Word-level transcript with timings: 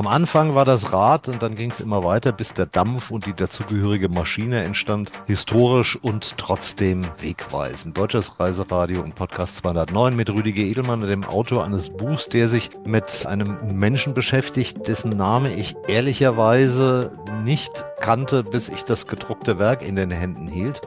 Am 0.00 0.06
Anfang 0.06 0.54
war 0.54 0.64
das 0.64 0.94
Rad 0.94 1.28
und 1.28 1.42
dann 1.42 1.56
ging 1.56 1.72
es 1.72 1.80
immer 1.80 2.02
weiter, 2.02 2.32
bis 2.32 2.54
der 2.54 2.64
Dampf 2.64 3.10
und 3.10 3.26
die 3.26 3.34
dazugehörige 3.34 4.08
Maschine 4.08 4.62
entstand. 4.62 5.10
Historisch 5.26 5.94
und 6.00 6.38
trotzdem 6.38 7.04
wegweisend. 7.20 7.98
Deutsches 7.98 8.40
Reiseradio 8.40 9.02
und 9.02 9.14
Podcast 9.14 9.56
209 9.56 10.16
mit 10.16 10.30
Rüdiger 10.30 10.62
Edelmann, 10.62 11.02
dem 11.02 11.26
Autor 11.26 11.66
eines 11.66 11.90
Buchs, 11.90 12.30
der 12.30 12.48
sich 12.48 12.70
mit 12.86 13.26
einem 13.26 13.58
Menschen 13.78 14.14
beschäftigt, 14.14 14.88
dessen 14.88 15.18
Name 15.18 15.52
ich 15.52 15.76
ehrlicherweise 15.86 17.10
nicht 17.44 17.84
kannte, 18.00 18.42
bis 18.42 18.70
ich 18.70 18.84
das 18.84 19.06
gedruckte 19.06 19.58
Werk 19.58 19.82
in 19.82 19.96
den 19.96 20.10
Händen 20.10 20.46
hielt. 20.46 20.80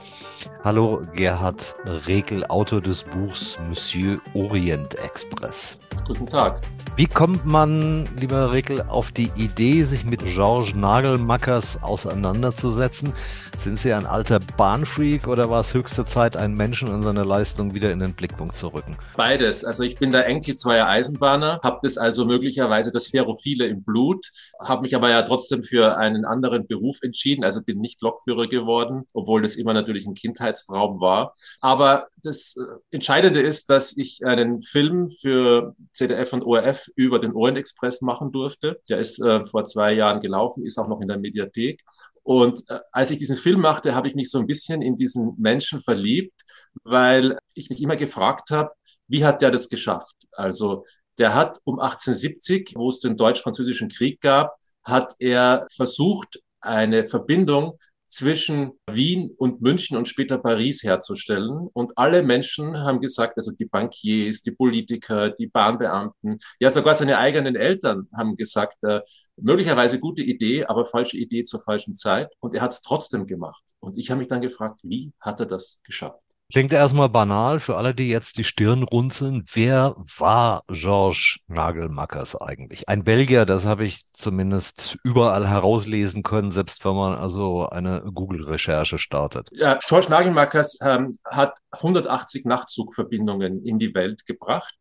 Hallo 0.63 1.03
Gerhard 1.13 1.75
Rekel, 2.07 2.45
Autor 2.47 2.81
des 2.81 3.03
Buchs 3.03 3.59
Monsieur 3.69 4.19
Orient 4.33 4.95
Express. 4.95 5.77
Guten 6.07 6.25
Tag. 6.25 6.61
Wie 6.95 7.07
kommt 7.07 7.43
man, 7.43 8.07
lieber 8.17 8.51
Rekel, 8.51 8.81
auf 8.81 9.02
die 9.11 9.31
Idee, 9.35 9.83
sich 9.83 10.05
mit 10.05 10.23
Georges 10.23 10.75
Nagelmackers 10.75 11.81
auseinanderzusetzen? 11.81 13.13
Sind 13.57 13.79
Sie 13.79 13.93
ein 13.93 14.05
alter 14.05 14.39
Bahnfreak 14.57 15.27
oder 15.27 15.49
war 15.49 15.61
es 15.61 15.73
höchste 15.73 16.05
Zeit, 16.05 16.35
einen 16.35 16.55
Menschen 16.55 16.89
und 16.89 17.03
seine 17.03 17.23
Leistung 17.23 17.73
wieder 17.73 17.91
in 17.91 17.99
den 17.99 18.13
Blickpunkt 18.13 18.57
zu 18.57 18.67
rücken? 18.67 18.97
Beides. 19.15 19.63
Also 19.63 19.83
ich 19.83 19.97
bin 19.97 20.11
der 20.11 20.25
Enkel 20.25 20.55
zweier 20.55 20.87
Eisenbahner, 20.87 21.59
habe 21.63 21.79
das 21.83 21.97
also 21.97 22.25
möglicherweise 22.25 22.91
das 22.91 23.07
Ferrophile 23.07 23.67
im 23.67 23.83
Blut, 23.83 24.27
habe 24.59 24.81
mich 24.81 24.95
aber 24.95 25.09
ja 25.09 25.21
trotzdem 25.21 25.63
für 25.63 25.97
einen 25.97 26.25
anderen 26.25 26.67
Beruf 26.67 26.97
entschieden, 27.01 27.43
also 27.43 27.61
bin 27.61 27.79
nicht 27.79 28.01
Lokführer 28.01 28.47
geworden, 28.47 29.03
obwohl 29.13 29.41
das 29.41 29.55
immer 29.55 29.73
natürlich 29.73 30.07
ein 30.07 30.15
Kindheitstraum 30.15 30.99
war. 30.99 31.33
Aber 31.61 32.07
das 32.23 32.55
äh, 32.57 32.95
Entscheidende 32.95 33.41
ist, 33.41 33.69
dass 33.69 33.95
ich 33.97 34.25
einen 34.25 34.61
Film 34.61 35.09
für 35.09 35.75
ZDF 35.93 36.33
und 36.33 36.43
ORF 36.43 36.87
über 36.95 37.19
den 37.19 37.33
Orient 37.33 37.57
Express 37.57 38.01
machen 38.01 38.31
durfte. 38.31 38.81
Der 38.93 38.99
ist 38.99 39.19
äh, 39.19 39.43
vor 39.45 39.65
zwei 39.65 39.93
Jahren 39.93 40.21
gelaufen, 40.21 40.63
ist 40.63 40.77
auch 40.77 40.87
noch 40.87 41.01
in 41.01 41.07
der 41.07 41.17
Mediathek. 41.17 41.81
Und 42.21 42.61
äh, 42.69 42.79
als 42.91 43.09
ich 43.09 43.17
diesen 43.17 43.37
Film 43.37 43.59
machte, 43.59 43.95
habe 43.95 44.07
ich 44.07 44.13
mich 44.13 44.29
so 44.29 44.37
ein 44.37 44.45
bisschen 44.45 44.83
in 44.83 44.97
diesen 44.97 45.33
Menschen 45.39 45.81
verliebt, 45.81 46.39
weil 46.83 47.39
ich 47.55 47.71
mich 47.71 47.81
immer 47.81 47.95
gefragt 47.95 48.51
habe, 48.51 48.69
wie 49.07 49.25
hat 49.25 49.41
der 49.41 49.49
das 49.49 49.67
geschafft? 49.67 50.15
Also 50.31 50.83
der 51.17 51.33
hat 51.33 51.57
um 51.63 51.79
1870, 51.79 52.73
wo 52.75 52.89
es 52.89 52.99
den 52.99 53.17
deutsch-französischen 53.17 53.89
Krieg 53.89 54.21
gab, 54.21 54.55
hat 54.83 55.15
er 55.17 55.65
versucht, 55.75 56.39
eine 56.61 57.03
Verbindung 57.03 57.79
zwischen 58.13 58.73
Wien 58.89 59.33
und 59.37 59.61
München 59.61 59.97
und 59.97 60.07
später 60.07 60.37
Paris 60.37 60.83
herzustellen. 60.83 61.67
Und 61.73 61.97
alle 61.97 62.21
Menschen 62.21 62.77
haben 62.79 62.99
gesagt, 62.99 63.37
also 63.37 63.51
die 63.51 63.65
Bankiers, 63.65 64.41
die 64.41 64.51
Politiker, 64.51 65.31
die 65.31 65.47
Bahnbeamten, 65.47 66.37
ja 66.59 66.69
sogar 66.69 66.93
seine 66.95 67.17
eigenen 67.17 67.55
Eltern 67.55 68.07
haben 68.15 68.35
gesagt, 68.35 68.83
äh, 68.83 69.01
möglicherweise 69.37 69.99
gute 69.99 70.21
Idee, 70.21 70.65
aber 70.65 70.85
falsche 70.85 71.17
Idee 71.17 71.43
zur 71.43 71.61
falschen 71.61 71.95
Zeit. 71.95 72.31
Und 72.39 72.53
er 72.53 72.61
hat 72.61 72.71
es 72.71 72.81
trotzdem 72.81 73.25
gemacht. 73.25 73.63
Und 73.79 73.97
ich 73.97 74.11
habe 74.11 74.19
mich 74.19 74.27
dann 74.27 74.41
gefragt, 74.41 74.81
wie 74.83 75.11
hat 75.19 75.39
er 75.39 75.47
das 75.47 75.79
geschafft? 75.83 76.19
Klingt 76.53 76.71
erstmal 76.71 77.09
banal 77.09 77.59
für 77.59 77.77
alle, 77.77 77.95
die 77.95 78.09
jetzt 78.09 78.37
die 78.37 78.43
Stirn 78.43 78.83
runzeln. 78.83 79.43
Wer 79.51 79.95
war 80.19 80.63
Georges 80.67 81.39
Nagelmackers 81.47 82.39
eigentlich? 82.39 82.87
Ein 82.87 83.03
Belgier, 83.03 83.47
das 83.47 83.65
habe 83.65 83.85
ich 83.85 84.05
zumindest 84.11 84.99
überall 85.03 85.49
herauslesen 85.49 86.21
können, 86.21 86.51
selbst 86.51 86.85
wenn 86.85 86.93
man 86.93 87.17
also 87.17 87.67
eine 87.67 88.03
Google-Recherche 88.03 88.99
startet. 88.99 89.49
Ja, 89.51 89.79
Georges 89.83 90.09
Nagelmackers 90.09 90.77
ähm, 90.83 91.17
hat 91.25 91.57
180 91.71 92.45
Nachtzugverbindungen 92.45 93.63
in 93.63 93.79
die 93.79 93.95
Welt 93.95 94.23
gebracht. 94.27 94.75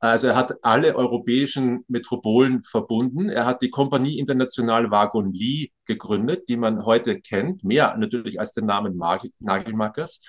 Also 0.00 0.26
er 0.26 0.34
hat 0.34 0.64
alle 0.64 0.96
europäischen 0.96 1.84
Metropolen 1.86 2.64
verbunden. 2.64 3.28
Er 3.28 3.46
hat 3.46 3.62
die 3.62 3.70
Kompanie 3.70 4.18
International 4.18 4.90
Wagon 4.90 5.30
Lee 5.30 5.68
gegründet, 5.86 6.48
die 6.48 6.56
man 6.56 6.84
heute 6.84 7.20
kennt, 7.20 7.62
mehr 7.64 7.96
natürlich 7.96 8.40
als 8.40 8.52
den 8.52 8.66
Namen 8.66 9.00
Nagelmackers. 9.38 10.20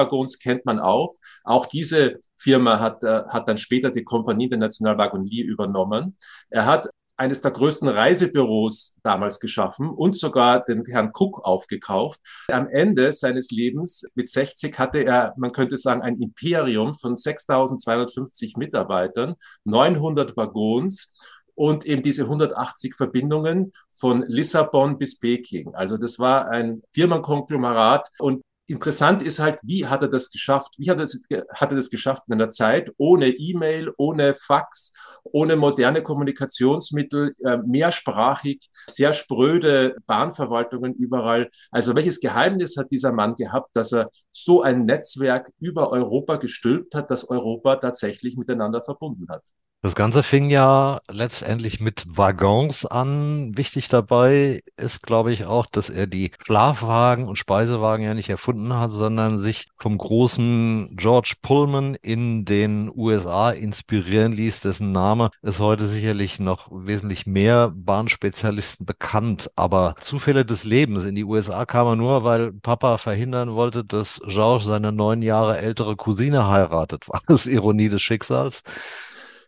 Pullman-Waggons 0.00 0.38
kennt 0.38 0.64
man 0.64 0.78
auch. 0.78 1.14
Auch 1.44 1.66
diese 1.66 2.18
Firma 2.36 2.78
hat, 2.80 3.02
äh, 3.02 3.22
hat 3.28 3.48
dann 3.48 3.58
später 3.58 3.90
die 3.90 4.04
Kompanie 4.04 4.44
International 4.44 4.98
Wagon 4.98 5.24
Lee 5.24 5.42
übernommen. 5.42 6.16
Er 6.48 6.66
hat 6.66 6.88
eines 7.16 7.42
der 7.42 7.50
größten 7.50 7.86
Reisebüros 7.86 8.96
damals 9.02 9.40
geschaffen 9.40 9.90
und 9.90 10.16
sogar 10.16 10.64
den 10.64 10.84
Herrn 10.86 11.10
Cook 11.12 11.44
aufgekauft. 11.44 12.18
Am 12.48 12.66
Ende 12.66 13.12
seines 13.12 13.50
Lebens 13.50 14.06
mit 14.14 14.30
60 14.30 14.78
hatte 14.78 15.00
er, 15.04 15.34
man 15.36 15.52
könnte 15.52 15.76
sagen, 15.76 16.00
ein 16.00 16.16
Imperium 16.16 16.94
von 16.94 17.14
6250 17.14 18.56
Mitarbeitern, 18.56 19.34
900 19.64 20.34
Waggons 20.38 21.14
und 21.54 21.84
eben 21.84 22.00
diese 22.00 22.22
180 22.22 22.94
Verbindungen 22.94 23.72
von 23.90 24.24
Lissabon 24.26 24.96
bis 24.96 25.18
Peking. 25.18 25.74
Also 25.74 25.98
das 25.98 26.18
war 26.18 26.48
ein 26.48 26.80
Firmenkonglomerat 26.94 28.08
und 28.18 28.40
Interessant 28.70 29.20
ist 29.24 29.40
halt, 29.40 29.58
wie 29.64 29.86
hat 29.86 30.02
er 30.02 30.08
das 30.08 30.30
geschafft? 30.30 30.74
Wie 30.78 30.88
hat 30.88 30.98
er 30.98 31.00
das, 31.00 31.18
hat 31.52 31.72
er 31.72 31.76
das 31.76 31.90
geschafft 31.90 32.22
in 32.28 32.34
einer 32.34 32.50
Zeit 32.50 32.92
ohne 32.98 33.30
E-Mail, 33.30 33.92
ohne 33.96 34.36
Fax, 34.36 34.94
ohne 35.24 35.56
moderne 35.56 36.04
Kommunikationsmittel, 36.04 37.34
äh, 37.44 37.56
mehrsprachig, 37.66 38.70
sehr 38.86 39.12
spröde 39.12 39.96
Bahnverwaltungen 40.06 40.94
überall. 40.94 41.50
Also 41.72 41.96
welches 41.96 42.20
Geheimnis 42.20 42.76
hat 42.76 42.92
dieser 42.92 43.10
Mann 43.12 43.34
gehabt, 43.34 43.74
dass 43.74 43.92
er 43.92 44.08
so 44.30 44.62
ein 44.62 44.84
Netzwerk 44.84 45.50
über 45.58 45.90
Europa 45.90 46.36
gestülpt 46.36 46.94
hat, 46.94 47.10
das 47.10 47.28
Europa 47.28 47.74
tatsächlich 47.74 48.36
miteinander 48.36 48.82
verbunden 48.82 49.26
hat? 49.30 49.42
Das 49.82 49.94
Ganze 49.94 50.22
fing 50.22 50.50
ja 50.50 51.00
letztendlich 51.10 51.80
mit 51.80 52.04
Waggons 52.06 52.84
an. 52.84 53.56
Wichtig 53.56 53.88
dabei 53.88 54.60
ist, 54.76 55.02
glaube 55.02 55.32
ich, 55.32 55.46
auch, 55.46 55.64
dass 55.64 55.88
er 55.88 56.06
die 56.06 56.32
Schlafwagen 56.44 57.26
und 57.26 57.36
Speisewagen 57.36 58.04
ja 58.04 58.12
nicht 58.12 58.28
erfunden 58.28 58.74
hat, 58.74 58.92
sondern 58.92 59.38
sich 59.38 59.68
vom 59.76 59.96
großen 59.96 60.96
George 60.98 61.36
Pullman 61.40 61.94
in 61.94 62.44
den 62.44 62.92
USA 62.94 63.52
inspirieren 63.52 64.32
ließ, 64.32 64.60
dessen 64.60 64.92
Name 64.92 65.30
ist 65.40 65.60
heute 65.60 65.88
sicherlich 65.88 66.38
noch 66.40 66.68
wesentlich 66.70 67.24
mehr 67.24 67.72
Bahnspezialisten 67.74 68.84
bekannt. 68.84 69.50
Aber 69.56 69.94
Zufälle 70.02 70.44
des 70.44 70.64
Lebens 70.64 71.06
in 71.06 71.14
die 71.14 71.24
USA 71.24 71.64
kam 71.64 71.86
er 71.86 71.96
nur, 71.96 72.22
weil 72.22 72.52
Papa 72.52 72.98
verhindern 72.98 73.54
wollte, 73.54 73.82
dass 73.82 74.20
George 74.26 74.64
seine 74.64 74.92
neun 74.92 75.22
Jahre 75.22 75.56
ältere 75.56 75.96
Cousine 75.96 76.48
heiratet. 76.48 77.08
War 77.08 77.22
das 77.26 77.46
Ironie 77.46 77.88
des 77.88 78.02
Schicksals? 78.02 78.62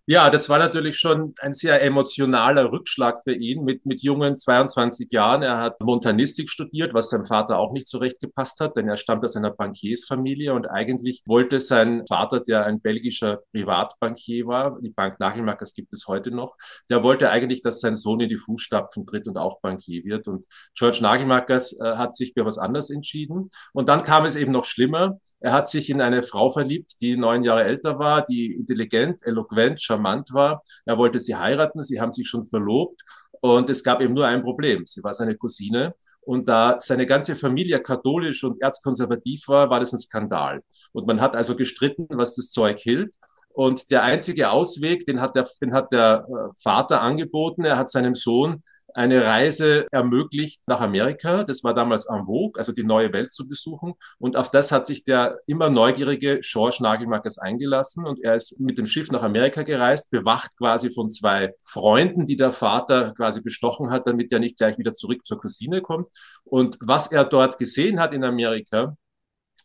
Ja, 0.06 0.30
das 0.30 0.48
war 0.48 0.58
natürlich 0.58 0.98
schon 0.98 1.32
ein 1.38 1.54
sehr 1.54 1.80
emotionaler 1.80 2.72
Rückschlag 2.72 3.22
für 3.22 3.34
ihn 3.34 3.62
mit, 3.62 3.86
mit 3.86 4.02
jungen 4.02 4.36
22 4.36 5.12
Jahren. 5.12 5.42
Er 5.42 5.58
hat 5.60 5.80
Montanistik 5.80 6.50
studiert, 6.50 6.92
was 6.92 7.10
seinem 7.10 7.24
Vater 7.24 7.56
auch 7.60 7.72
nicht 7.72 7.86
so 7.86 7.98
recht 7.98 8.18
gepasst 8.18 8.58
hat, 8.58 8.76
denn 8.76 8.88
er 8.88 8.96
stammt 8.96 9.24
aus 9.24 9.36
einer 9.36 9.52
Bankiersfamilie 9.52 10.54
und 10.54 10.66
eigentlich 10.66 11.22
wollte 11.26 11.60
sein 11.60 12.04
Vater, 12.08 12.40
der 12.40 12.66
ein 12.66 12.80
belgischer 12.80 13.42
Privatbankier 13.52 14.44
war, 14.48 14.76
die 14.80 14.90
Bank 14.90 15.20
Nagelmackers 15.20 15.72
gibt 15.72 15.92
es 15.92 16.08
heute 16.08 16.32
noch, 16.32 16.56
der 16.90 17.04
wollte 17.04 17.30
eigentlich, 17.30 17.62
dass 17.62 17.78
sein 17.78 17.94
Sohn 17.94 18.18
in 18.18 18.28
die 18.28 18.36
Fußstapfen 18.36 19.06
tritt 19.06 19.28
und 19.28 19.38
auch 19.38 19.60
Bankier 19.60 20.02
wird. 20.02 20.26
Und 20.26 20.46
George 20.74 20.98
Nagelmackers 21.00 21.78
äh, 21.80 21.94
hat 21.94 22.16
sich 22.16 22.32
für 22.36 22.44
was 22.44 22.58
anderes 22.58 22.90
entschieden. 22.90 23.50
Und 23.72 23.88
dann 23.88 24.02
kam 24.02 24.24
es 24.24 24.34
eben 24.34 24.50
noch 24.50 24.64
schlimmer. 24.64 25.20
Er 25.42 25.52
hat 25.52 25.68
sich 25.68 25.90
in 25.90 26.00
eine 26.00 26.22
Frau 26.22 26.50
verliebt, 26.50 27.00
die 27.00 27.16
neun 27.16 27.42
Jahre 27.42 27.64
älter 27.64 27.98
war, 27.98 28.24
die 28.24 28.54
intelligent, 28.54 29.26
eloquent, 29.26 29.80
charmant 29.82 30.32
war. 30.32 30.62
Er 30.84 30.98
wollte 30.98 31.18
sie 31.18 31.34
heiraten, 31.34 31.82
sie 31.82 32.00
haben 32.00 32.12
sich 32.12 32.28
schon 32.28 32.44
verlobt 32.44 33.02
und 33.40 33.68
es 33.68 33.82
gab 33.82 34.00
eben 34.00 34.14
nur 34.14 34.26
ein 34.26 34.42
Problem. 34.42 34.86
Sie 34.86 35.02
war 35.02 35.14
seine 35.14 35.34
Cousine 35.34 35.94
und 36.20 36.48
da 36.48 36.78
seine 36.78 37.06
ganze 37.06 37.34
Familie 37.34 37.80
katholisch 37.80 38.44
und 38.44 38.62
erzkonservativ 38.62 39.48
war, 39.48 39.68
war 39.68 39.80
das 39.80 39.92
ein 39.92 39.98
Skandal. 39.98 40.62
Und 40.92 41.08
man 41.08 41.20
hat 41.20 41.34
also 41.34 41.56
gestritten, 41.56 42.06
was 42.10 42.36
das 42.36 42.50
Zeug 42.50 42.78
hielt. 42.78 43.14
Und 43.54 43.90
der 43.90 44.02
einzige 44.02 44.50
Ausweg, 44.50 45.06
den 45.06 45.20
hat 45.20 45.36
der, 45.36 45.46
den 45.60 45.74
hat 45.74 45.92
der 45.92 46.26
äh, 46.28 46.54
Vater 46.60 47.02
angeboten. 47.02 47.64
Er 47.64 47.76
hat 47.76 47.90
seinem 47.90 48.14
Sohn 48.14 48.62
eine 48.94 49.24
Reise 49.24 49.86
ermöglicht 49.90 50.62
nach 50.66 50.80
Amerika. 50.80 51.44
Das 51.44 51.64
war 51.64 51.74
damals 51.74 52.06
en 52.06 52.26
vogue, 52.26 52.58
also 52.58 52.72
die 52.72 52.84
neue 52.84 53.12
Welt 53.12 53.32
zu 53.32 53.48
besuchen. 53.48 53.94
Und 54.18 54.36
auf 54.36 54.50
das 54.50 54.72
hat 54.72 54.86
sich 54.86 55.04
der 55.04 55.38
immer 55.46 55.70
neugierige 55.70 56.40
George 56.40 56.78
Nagelmackers 56.80 57.38
eingelassen. 57.38 58.06
Und 58.06 58.20
er 58.22 58.36
ist 58.36 58.60
mit 58.60 58.78
dem 58.78 58.86
Schiff 58.86 59.10
nach 59.10 59.22
Amerika 59.22 59.62
gereist, 59.62 60.10
bewacht 60.10 60.56
quasi 60.58 60.90
von 60.90 61.10
zwei 61.10 61.54
Freunden, 61.60 62.26
die 62.26 62.36
der 62.36 62.52
Vater 62.52 63.12
quasi 63.14 63.40
bestochen 63.40 63.90
hat, 63.90 64.06
damit 64.06 64.32
er 64.32 64.38
nicht 64.38 64.58
gleich 64.58 64.78
wieder 64.78 64.92
zurück 64.92 65.24
zur 65.24 65.38
Cousine 65.38 65.80
kommt. 65.80 66.08
Und 66.44 66.76
was 66.80 67.10
er 67.10 67.24
dort 67.24 67.58
gesehen 67.58 68.00
hat 68.00 68.12
in 68.12 68.24
Amerika, 68.24 68.96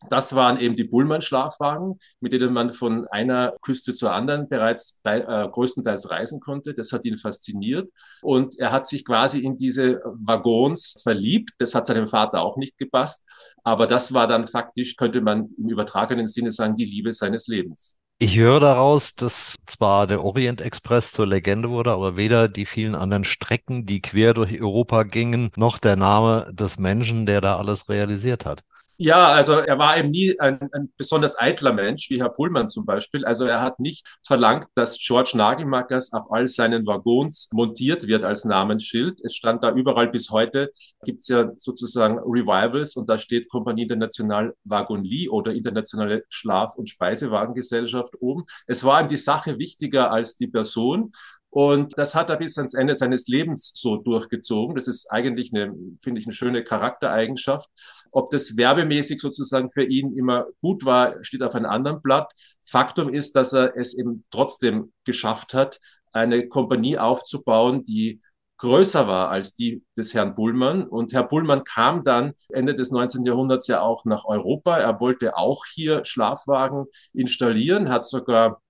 das 0.08 0.34
waren 0.34 0.60
eben 0.60 0.76
die 0.76 0.84
Bullmann-Schlafwagen, 0.84 1.98
mit 2.20 2.32
denen 2.32 2.52
man 2.52 2.72
von 2.72 3.06
einer 3.08 3.54
Küste 3.62 3.92
zur 3.92 4.12
anderen 4.12 4.48
bereits 4.48 5.00
bei, 5.02 5.20
äh, 5.20 5.48
größtenteils 5.50 6.10
reisen 6.10 6.40
konnte. 6.40 6.74
Das 6.74 6.92
hat 6.92 7.04
ihn 7.04 7.16
fasziniert 7.16 7.90
und 8.22 8.58
er 8.58 8.72
hat 8.72 8.86
sich 8.86 9.04
quasi 9.04 9.40
in 9.40 9.56
diese 9.56 10.00
Waggons 10.04 11.00
verliebt. 11.02 11.50
Das 11.58 11.74
hat 11.74 11.86
seinem 11.86 12.06
Vater 12.06 12.42
auch 12.42 12.56
nicht 12.56 12.78
gepasst, 12.78 13.26
aber 13.64 13.86
das 13.86 14.14
war 14.14 14.26
dann 14.26 14.46
faktisch, 14.46 14.96
könnte 14.96 15.20
man 15.20 15.48
im 15.58 15.68
übertragenen 15.68 16.26
Sinne 16.26 16.52
sagen, 16.52 16.76
die 16.76 16.84
Liebe 16.84 17.12
seines 17.12 17.48
Lebens. 17.48 17.96
Ich 18.20 18.36
höre 18.36 18.58
daraus, 18.58 19.14
dass 19.14 19.54
zwar 19.66 20.08
der 20.08 20.24
Orient 20.24 20.60
Express 20.60 21.12
zur 21.12 21.28
Legende 21.28 21.70
wurde, 21.70 21.92
aber 21.92 22.16
weder 22.16 22.48
die 22.48 22.66
vielen 22.66 22.96
anderen 22.96 23.22
Strecken, 23.22 23.86
die 23.86 24.00
quer 24.00 24.34
durch 24.34 24.60
Europa 24.60 25.04
gingen, 25.04 25.52
noch 25.54 25.78
der 25.78 25.94
Name 25.94 26.50
des 26.52 26.78
Menschen, 26.78 27.26
der 27.26 27.40
da 27.40 27.58
alles 27.58 27.88
realisiert 27.88 28.44
hat. 28.44 28.64
Ja, 29.00 29.28
also 29.28 29.52
er 29.52 29.78
war 29.78 29.96
eben 29.96 30.10
nie 30.10 30.40
ein, 30.40 30.58
ein, 30.72 30.92
besonders 30.96 31.38
eitler 31.38 31.72
Mensch, 31.72 32.10
wie 32.10 32.20
Herr 32.20 32.30
Pullmann 32.30 32.66
zum 32.66 32.84
Beispiel. 32.84 33.24
Also 33.24 33.44
er 33.44 33.60
hat 33.62 33.78
nicht 33.78 34.18
verlangt, 34.26 34.66
dass 34.74 34.98
George 34.98 35.32
Nagelmackers 35.36 36.12
auf 36.12 36.32
all 36.32 36.48
seinen 36.48 36.84
Waggons 36.84 37.48
montiert 37.52 38.08
wird 38.08 38.24
als 38.24 38.44
Namensschild. 38.44 39.20
Es 39.22 39.36
stand 39.36 39.62
da 39.62 39.70
überall 39.70 40.08
bis 40.08 40.30
heute, 40.32 40.70
gibt 41.04 41.20
es 41.20 41.28
ja 41.28 41.52
sozusagen 41.58 42.18
Revivals 42.18 42.96
und 42.96 43.08
da 43.08 43.18
steht 43.18 43.48
Kompanie 43.48 43.84
International 43.84 44.52
Wagonlie 44.64 45.28
oder 45.28 45.52
Internationale 45.52 46.24
Schlaf- 46.28 46.74
und 46.74 46.88
Speisewagengesellschaft 46.88 48.14
oben. 48.20 48.46
Es 48.66 48.82
war 48.82 49.00
ihm 49.00 49.06
die 49.06 49.16
Sache 49.16 49.60
wichtiger 49.60 50.10
als 50.10 50.34
die 50.34 50.48
Person. 50.48 51.12
Und 51.50 51.96
das 51.96 52.14
hat 52.14 52.28
er 52.30 52.36
bis 52.36 52.58
ans 52.58 52.74
Ende 52.74 52.94
seines 52.94 53.26
Lebens 53.26 53.72
so 53.74 53.96
durchgezogen. 53.96 54.74
Das 54.74 54.86
ist 54.86 55.10
eigentlich 55.10 55.52
eine, 55.54 55.74
finde 56.00 56.20
ich, 56.20 56.26
eine 56.26 56.34
schöne 56.34 56.62
Charaktereigenschaft. 56.62 57.68
Ob 58.12 58.30
das 58.30 58.56
werbemäßig 58.56 59.20
sozusagen 59.20 59.70
für 59.70 59.84
ihn 59.84 60.14
immer 60.14 60.46
gut 60.60 60.84
war, 60.84 61.24
steht 61.24 61.42
auf 61.42 61.54
einem 61.54 61.66
anderen 61.66 62.02
Blatt. 62.02 62.32
Faktum 62.64 63.08
ist, 63.08 63.34
dass 63.34 63.54
er 63.54 63.76
es 63.76 63.96
eben 63.96 64.24
trotzdem 64.30 64.92
geschafft 65.04 65.54
hat, 65.54 65.78
eine 66.12 66.48
Kompanie 66.48 66.98
aufzubauen, 66.98 67.82
die 67.82 68.20
größer 68.58 69.06
war 69.06 69.30
als 69.30 69.54
die 69.54 69.82
des 69.96 70.14
Herrn 70.14 70.34
Bullmann. 70.34 70.82
Und 70.82 71.12
Herr 71.12 71.22
Bullmann 71.22 71.64
kam 71.64 72.02
dann 72.02 72.34
Ende 72.50 72.74
des 72.74 72.90
19. 72.90 73.24
Jahrhunderts 73.24 73.68
ja 73.68 73.80
auch 73.80 74.04
nach 74.04 74.24
Europa. 74.24 74.78
Er 74.78 75.00
wollte 75.00 75.36
auch 75.36 75.64
hier 75.72 76.04
Schlafwagen 76.04 76.86
installieren, 77.12 77.88
hat 77.88 78.04
sogar 78.04 78.60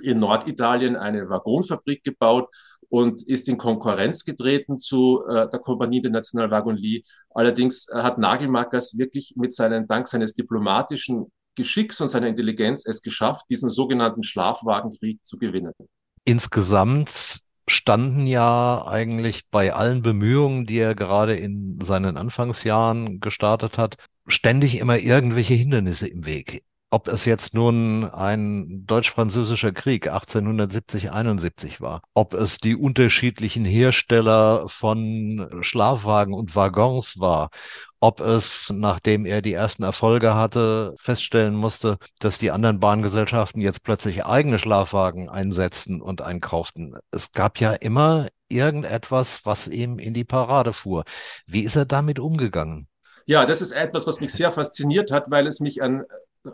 in 0.00 0.18
Norditalien 0.18 0.96
eine 0.96 1.28
Waggonfabrik 1.28 2.02
gebaut 2.02 2.48
und 2.88 3.26
ist 3.26 3.48
in 3.48 3.56
Konkurrenz 3.56 4.24
getreten 4.24 4.78
zu 4.78 5.22
äh, 5.28 5.48
der 5.48 5.60
Kompanie 5.60 6.00
der 6.00 6.10
National 6.10 6.50
Wagonlie. 6.50 7.02
Allerdings 7.30 7.88
hat 7.92 8.18
Nagelmackers 8.18 8.98
wirklich 8.98 9.34
mit 9.36 9.54
seinen, 9.54 9.86
dank 9.86 10.06
seines 10.06 10.34
diplomatischen 10.34 11.32
Geschicks 11.56 12.00
und 12.00 12.08
seiner 12.08 12.28
Intelligenz 12.28 12.86
es 12.86 13.02
geschafft, 13.02 13.46
diesen 13.50 13.70
sogenannten 13.70 14.22
Schlafwagenkrieg 14.22 15.24
zu 15.24 15.38
gewinnen. 15.38 15.72
Insgesamt 16.24 17.40
standen 17.66 18.26
ja 18.26 18.84
eigentlich 18.86 19.48
bei 19.50 19.72
allen 19.72 20.02
Bemühungen, 20.02 20.66
die 20.66 20.78
er 20.78 20.94
gerade 20.94 21.36
in 21.36 21.78
seinen 21.80 22.16
Anfangsjahren 22.16 23.20
gestartet 23.20 23.78
hat, 23.78 23.96
ständig 24.26 24.78
immer 24.78 24.98
irgendwelche 24.98 25.54
Hindernisse 25.54 26.08
im 26.08 26.26
Weg 26.26 26.62
ob 26.94 27.08
es 27.08 27.24
jetzt 27.24 27.54
nun 27.54 28.08
ein 28.08 28.86
deutsch-französischer 28.86 29.72
Krieg 29.72 30.08
1870-71 30.12 31.80
war, 31.80 32.02
ob 32.14 32.34
es 32.34 32.58
die 32.58 32.76
unterschiedlichen 32.76 33.64
Hersteller 33.64 34.68
von 34.68 35.48
Schlafwagen 35.62 36.34
und 36.34 36.54
Waggons 36.54 37.18
war, 37.18 37.50
ob 37.98 38.20
es, 38.20 38.72
nachdem 38.72 39.26
er 39.26 39.42
die 39.42 39.54
ersten 39.54 39.82
Erfolge 39.82 40.36
hatte, 40.36 40.94
feststellen 40.96 41.56
musste, 41.56 41.98
dass 42.20 42.38
die 42.38 42.52
anderen 42.52 42.78
Bahngesellschaften 42.78 43.60
jetzt 43.60 43.82
plötzlich 43.82 44.24
eigene 44.24 44.60
Schlafwagen 44.60 45.28
einsetzten 45.28 46.00
und 46.00 46.22
einkauften. 46.22 46.94
Es 47.10 47.32
gab 47.32 47.58
ja 47.58 47.72
immer 47.72 48.28
irgendetwas, 48.48 49.40
was 49.42 49.66
ihm 49.66 49.98
in 49.98 50.14
die 50.14 50.22
Parade 50.22 50.72
fuhr. 50.72 51.02
Wie 51.44 51.62
ist 51.62 51.74
er 51.74 51.86
damit 51.86 52.20
umgegangen? 52.20 52.86
Ja, 53.26 53.46
das 53.46 53.62
ist 53.62 53.72
etwas, 53.72 54.06
was 54.06 54.20
mich 54.20 54.32
sehr 54.32 54.52
fasziniert 54.52 55.10
hat, 55.10 55.24
weil 55.28 55.48
es 55.48 55.58
mich 55.58 55.82
an 55.82 56.04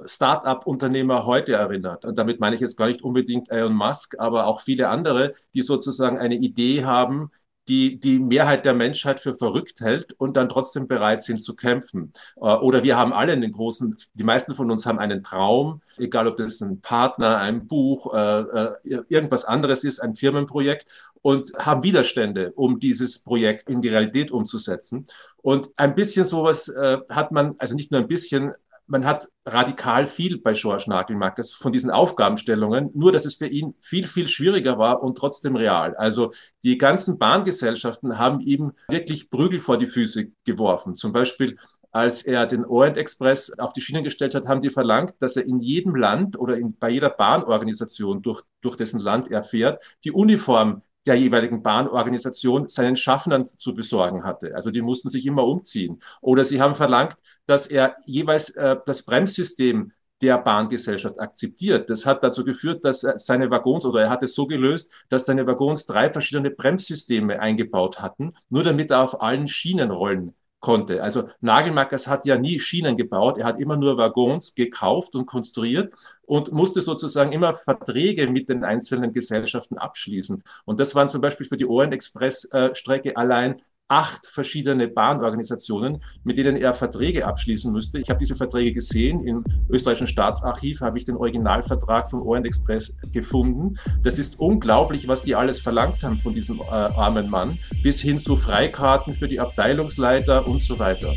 Start-up-Unternehmer 0.04 1.26
heute 1.26 1.52
erinnert. 1.52 2.04
Und 2.04 2.18
damit 2.18 2.40
meine 2.40 2.54
ich 2.54 2.60
jetzt 2.60 2.76
gar 2.76 2.86
nicht 2.86 3.02
unbedingt 3.02 3.50
Elon 3.50 3.74
Musk, 3.74 4.16
aber 4.18 4.46
auch 4.46 4.60
viele 4.60 4.88
andere, 4.88 5.32
die 5.54 5.62
sozusagen 5.62 6.18
eine 6.18 6.36
Idee 6.36 6.84
haben, 6.84 7.30
die 7.70 8.00
die 8.00 8.18
Mehrheit 8.18 8.64
der 8.64 8.74
Menschheit 8.74 9.20
für 9.20 9.32
verrückt 9.32 9.80
hält 9.80 10.12
und 10.14 10.36
dann 10.36 10.48
trotzdem 10.48 10.88
bereit 10.88 11.22
sind 11.22 11.40
zu 11.40 11.54
kämpfen. 11.54 12.10
Äh, 12.36 12.40
oder 12.40 12.82
wir 12.82 12.96
haben 12.96 13.12
alle 13.12 13.32
einen 13.32 13.50
großen, 13.52 13.96
die 14.14 14.24
meisten 14.24 14.54
von 14.54 14.70
uns 14.70 14.86
haben 14.86 14.98
einen 14.98 15.22
Traum, 15.22 15.80
egal 15.96 16.26
ob 16.26 16.36
das 16.36 16.60
ein 16.60 16.80
Partner, 16.80 17.38
ein 17.38 17.68
Buch, 17.68 18.12
äh, 18.12 18.40
äh, 18.40 19.02
irgendwas 19.08 19.44
anderes 19.44 19.84
ist, 19.84 20.00
ein 20.00 20.16
Firmenprojekt 20.16 20.90
und 21.22 21.52
haben 21.58 21.84
Widerstände, 21.84 22.52
um 22.56 22.80
dieses 22.80 23.20
Projekt 23.20 23.68
in 23.68 23.80
die 23.80 23.88
Realität 23.88 24.32
umzusetzen. 24.32 25.04
Und 25.36 25.70
ein 25.76 25.94
bisschen 25.94 26.24
sowas 26.24 26.72
hat 27.10 27.30
man, 27.30 27.54
also 27.58 27.74
nicht 27.74 27.90
nur 27.90 28.00
ein 28.00 28.08
bisschen, 28.08 28.52
man 28.90 29.06
hat 29.06 29.28
radikal 29.46 30.06
viel 30.06 30.38
bei 30.38 30.52
George 30.52 30.84
Nagelmackers 30.88 31.52
von 31.52 31.72
diesen 31.72 31.90
Aufgabenstellungen, 31.90 32.90
nur 32.92 33.12
dass 33.12 33.24
es 33.24 33.36
für 33.36 33.46
ihn 33.46 33.74
viel, 33.80 34.04
viel 34.04 34.26
schwieriger 34.26 34.78
war 34.78 35.02
und 35.02 35.16
trotzdem 35.16 35.56
real. 35.56 35.94
Also 35.94 36.32
die 36.64 36.76
ganzen 36.76 37.18
Bahngesellschaften 37.18 38.18
haben 38.18 38.40
ihm 38.40 38.72
wirklich 38.88 39.30
Prügel 39.30 39.60
vor 39.60 39.78
die 39.78 39.86
Füße 39.86 40.32
geworfen. 40.44 40.96
Zum 40.96 41.12
Beispiel 41.12 41.56
als 41.92 42.22
er 42.22 42.46
den 42.46 42.64
Orient 42.64 42.96
Express 42.96 43.58
auf 43.58 43.72
die 43.72 43.80
Schienen 43.80 44.04
gestellt 44.04 44.34
hat, 44.34 44.46
haben 44.46 44.60
die 44.60 44.70
verlangt, 44.70 45.14
dass 45.18 45.36
er 45.36 45.44
in 45.44 45.60
jedem 45.60 45.96
Land 45.96 46.38
oder 46.38 46.56
in, 46.56 46.76
bei 46.78 46.90
jeder 46.90 47.10
Bahnorganisation, 47.10 48.22
durch, 48.22 48.42
durch 48.60 48.76
dessen 48.76 49.00
Land 49.00 49.28
er 49.30 49.42
fährt, 49.42 49.82
die 50.04 50.12
Uniform 50.12 50.82
der 51.06 51.14
jeweiligen 51.14 51.62
Bahnorganisation 51.62 52.68
seinen 52.68 52.96
Schaffnern 52.96 53.46
zu 53.46 53.74
besorgen 53.74 54.24
hatte. 54.24 54.54
Also 54.54 54.70
die 54.70 54.82
mussten 54.82 55.08
sich 55.08 55.26
immer 55.26 55.44
umziehen. 55.44 56.00
Oder 56.20 56.44
sie 56.44 56.60
haben 56.60 56.74
verlangt, 56.74 57.16
dass 57.46 57.66
er 57.66 57.96
jeweils 58.06 58.50
äh, 58.50 58.76
das 58.84 59.04
Bremssystem 59.04 59.92
der 60.20 60.38
Bahngesellschaft 60.38 61.18
akzeptiert. 61.18 61.88
Das 61.88 62.04
hat 62.04 62.22
dazu 62.22 62.44
geführt, 62.44 62.84
dass 62.84 63.00
seine 63.00 63.50
Waggons 63.50 63.86
oder 63.86 64.02
er 64.02 64.10
hat 64.10 64.22
es 64.22 64.34
so 64.34 64.46
gelöst, 64.46 65.04
dass 65.08 65.24
seine 65.24 65.46
Waggons 65.46 65.86
drei 65.86 66.10
verschiedene 66.10 66.50
Bremssysteme 66.50 67.40
eingebaut 67.40 68.00
hatten, 68.02 68.32
nur 68.50 68.62
damit 68.62 68.90
er 68.90 69.00
auf 69.00 69.22
allen 69.22 69.48
Schienen 69.48 69.90
rollen 69.90 70.34
konnte. 70.60 71.02
Also 71.02 71.28
Nagelmackers 71.40 72.06
hat 72.06 72.24
ja 72.26 72.38
nie 72.38 72.60
Schienen 72.60 72.96
gebaut, 72.96 73.38
er 73.38 73.46
hat 73.46 73.58
immer 73.58 73.76
nur 73.76 73.96
Waggons 73.96 74.54
gekauft 74.54 75.16
und 75.16 75.26
konstruiert 75.26 75.94
und 76.26 76.52
musste 76.52 76.82
sozusagen 76.82 77.32
immer 77.32 77.54
Verträge 77.54 78.28
mit 78.28 78.48
den 78.48 78.62
einzelnen 78.62 79.12
Gesellschaften 79.12 79.78
abschließen. 79.78 80.44
Und 80.66 80.78
das 80.78 80.94
waren 80.94 81.08
zum 81.08 81.20
Beispiel 81.20 81.46
für 81.46 81.56
die 81.56 81.66
Orient 81.66 81.94
Express 81.94 82.44
äh, 82.52 82.70
allein 83.14 83.62
acht 83.90 84.26
verschiedene 84.26 84.86
Bahnorganisationen, 84.86 86.00
mit 86.22 86.38
denen 86.38 86.56
er 86.56 86.74
Verträge 86.74 87.26
abschließen 87.26 87.72
müsste. 87.72 87.98
Ich 87.98 88.08
habe 88.08 88.20
diese 88.20 88.36
Verträge 88.36 88.72
gesehen. 88.72 89.20
Im 89.20 89.44
österreichischen 89.68 90.06
Staatsarchiv 90.06 90.80
habe 90.80 90.96
ich 90.96 91.04
den 91.04 91.16
Originalvertrag 91.16 92.08
vom 92.08 92.22
Orient 92.22 92.46
Express 92.46 92.96
gefunden. 93.12 93.74
Das 94.02 94.18
ist 94.18 94.38
unglaublich, 94.38 95.08
was 95.08 95.24
die 95.24 95.34
alles 95.34 95.60
verlangt 95.60 96.04
haben 96.04 96.18
von 96.18 96.32
diesem 96.32 96.60
äh, 96.60 96.62
armen 96.70 97.28
Mann, 97.28 97.58
bis 97.82 98.00
hin 98.00 98.18
zu 98.18 98.36
Freikarten 98.36 99.12
für 99.12 99.26
die 99.26 99.40
Abteilungsleiter 99.40 100.46
und 100.46 100.62
so 100.62 100.78
weiter. 100.78 101.14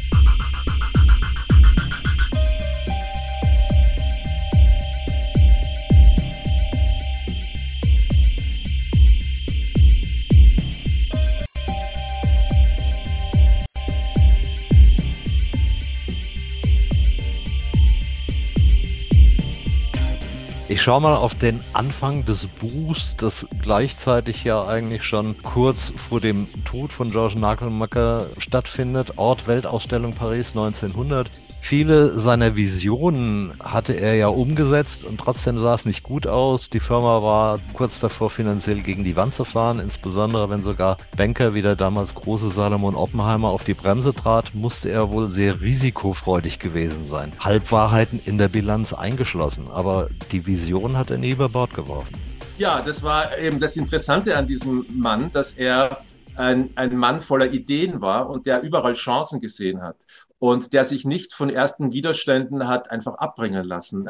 Schaue 20.84 21.00
mal 21.00 21.16
auf 21.16 21.34
den 21.34 21.62
Anfang 21.72 22.25
des 22.25 22.46
Buchs, 22.46 23.16
das 23.16 23.48
gleichzeitig 23.62 24.44
ja 24.44 24.68
eigentlich 24.68 25.04
schon 25.04 25.42
kurz 25.42 25.94
vor 25.96 26.20
dem 26.20 26.50
Tod 26.66 26.92
von 26.92 27.10
George 27.10 27.40
Nagelmacker 27.40 28.28
stattfindet. 28.38 29.18
Ort 29.18 29.48
Weltausstellung 29.48 30.13
Paris 30.13 30.50
1900. 30.50 31.32
Viele 31.63 32.20
seiner 32.20 32.58
Visionen 32.58 33.53
hatte 33.63 33.93
er 33.93 34.15
ja 34.15 34.27
umgesetzt 34.27 35.05
und 35.05 35.17
trotzdem 35.17 35.58
sah 35.60 35.74
es 35.75 35.86
nicht 35.86 36.03
gut 36.03 36.27
aus. 36.27 36.70
Die 36.70 36.82
Firma 36.82 37.24
war 37.24 37.58
kurz 37.72 38.01
davor, 38.01 38.29
finanziell 38.29 38.82
gegen 38.82 39.05
die 39.05 39.15
Wand 39.15 39.34
zu 39.34 39.46
fahren, 39.46 39.79
insbesondere 39.79 40.50
wenn 40.50 40.62
sogar 40.62 40.98
Banker 41.15 41.53
wie 41.53 41.62
der 41.62 41.77
damals 41.77 42.15
große 42.15 42.50
Salomon 42.50 42.96
Oppenheimer 42.96 43.48
auf 43.48 43.63
die 43.63 43.75
Bremse 43.75 44.13
trat, 44.13 44.53
musste 44.53 44.89
er 44.89 45.10
wohl 45.10 45.29
sehr 45.29 45.62
risikofreudig 45.62 46.60
gewesen 46.60 47.05
sein. 47.05 47.32
Halbwahrheiten 47.39 48.20
in 48.25 48.38
der 48.38 48.50
Bilanz 48.50 48.91
eingeschlossen, 48.91 49.70
aber 49.72 50.10
die 50.34 50.46
Vision 50.46 50.98
hat 50.98 51.12
er 51.12 51.17
nie 51.17 51.32
über 51.32 51.48
Bord 51.48 51.74
geworfen. 51.74 52.13
Ja, 52.58 52.82
das 52.82 53.01
war 53.03 53.38
eben 53.38 53.62
das 53.62 53.77
Interessante 53.77 54.36
an 54.36 54.48
diesem 54.48 54.86
Mann, 54.93 55.32
dass 55.32 55.53
er 55.53 56.00
ein, 56.36 56.72
ein 56.75 56.98
Mann 56.98 57.22
voller 57.22 57.53
Ideen 57.53 58.01
war 58.01 58.29
und 58.29 58.48
der 58.48 58.63
überall 58.63 58.93
Chancen 58.93 59.39
gesehen 59.39 59.82
hat 59.82 59.98
und 60.44 60.74
der 60.74 60.84
sich 60.84 61.06
nicht 61.06 61.34
von 61.34 61.50
ersten 61.50 61.94
Widerständen 61.94 62.68
hat 62.68 62.92
einfach 62.92 63.14
abbringen 63.14 63.64
lassen. 63.64 64.10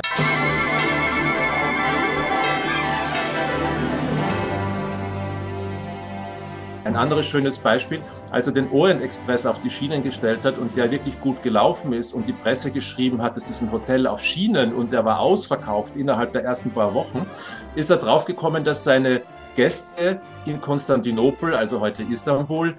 Ein 6.85 6.95
anderes 6.95 7.27
schönes 7.27 7.59
Beispiel, 7.59 8.01
als 8.31 8.47
er 8.47 8.53
den 8.53 8.67
Orient 8.71 9.03
Express 9.03 9.45
auf 9.45 9.59
die 9.59 9.69
Schienen 9.69 10.01
gestellt 10.01 10.39
hat 10.43 10.57
und 10.57 10.75
der 10.75 10.89
wirklich 10.89 11.21
gut 11.21 11.43
gelaufen 11.43 11.93
ist 11.93 12.13
und 12.13 12.27
die 12.27 12.33
Presse 12.33 12.71
geschrieben 12.71 13.21
hat, 13.21 13.37
das 13.37 13.51
ist 13.51 13.61
ein 13.61 13.71
Hotel 13.71 14.07
auf 14.07 14.19
Schienen 14.19 14.73
und 14.73 14.91
der 14.91 15.05
war 15.05 15.19
ausverkauft 15.19 15.95
innerhalb 15.97 16.33
der 16.33 16.43
ersten 16.43 16.71
paar 16.71 16.95
Wochen, 16.95 17.27
ist 17.75 17.91
er 17.91 17.97
draufgekommen, 17.97 18.63
dass 18.63 18.83
seine 18.83 19.21
Gäste 19.55 20.19
in 20.47 20.59
Konstantinopel, 20.59 21.53
also 21.53 21.79
heute 21.79 22.01
Istanbul, 22.01 22.75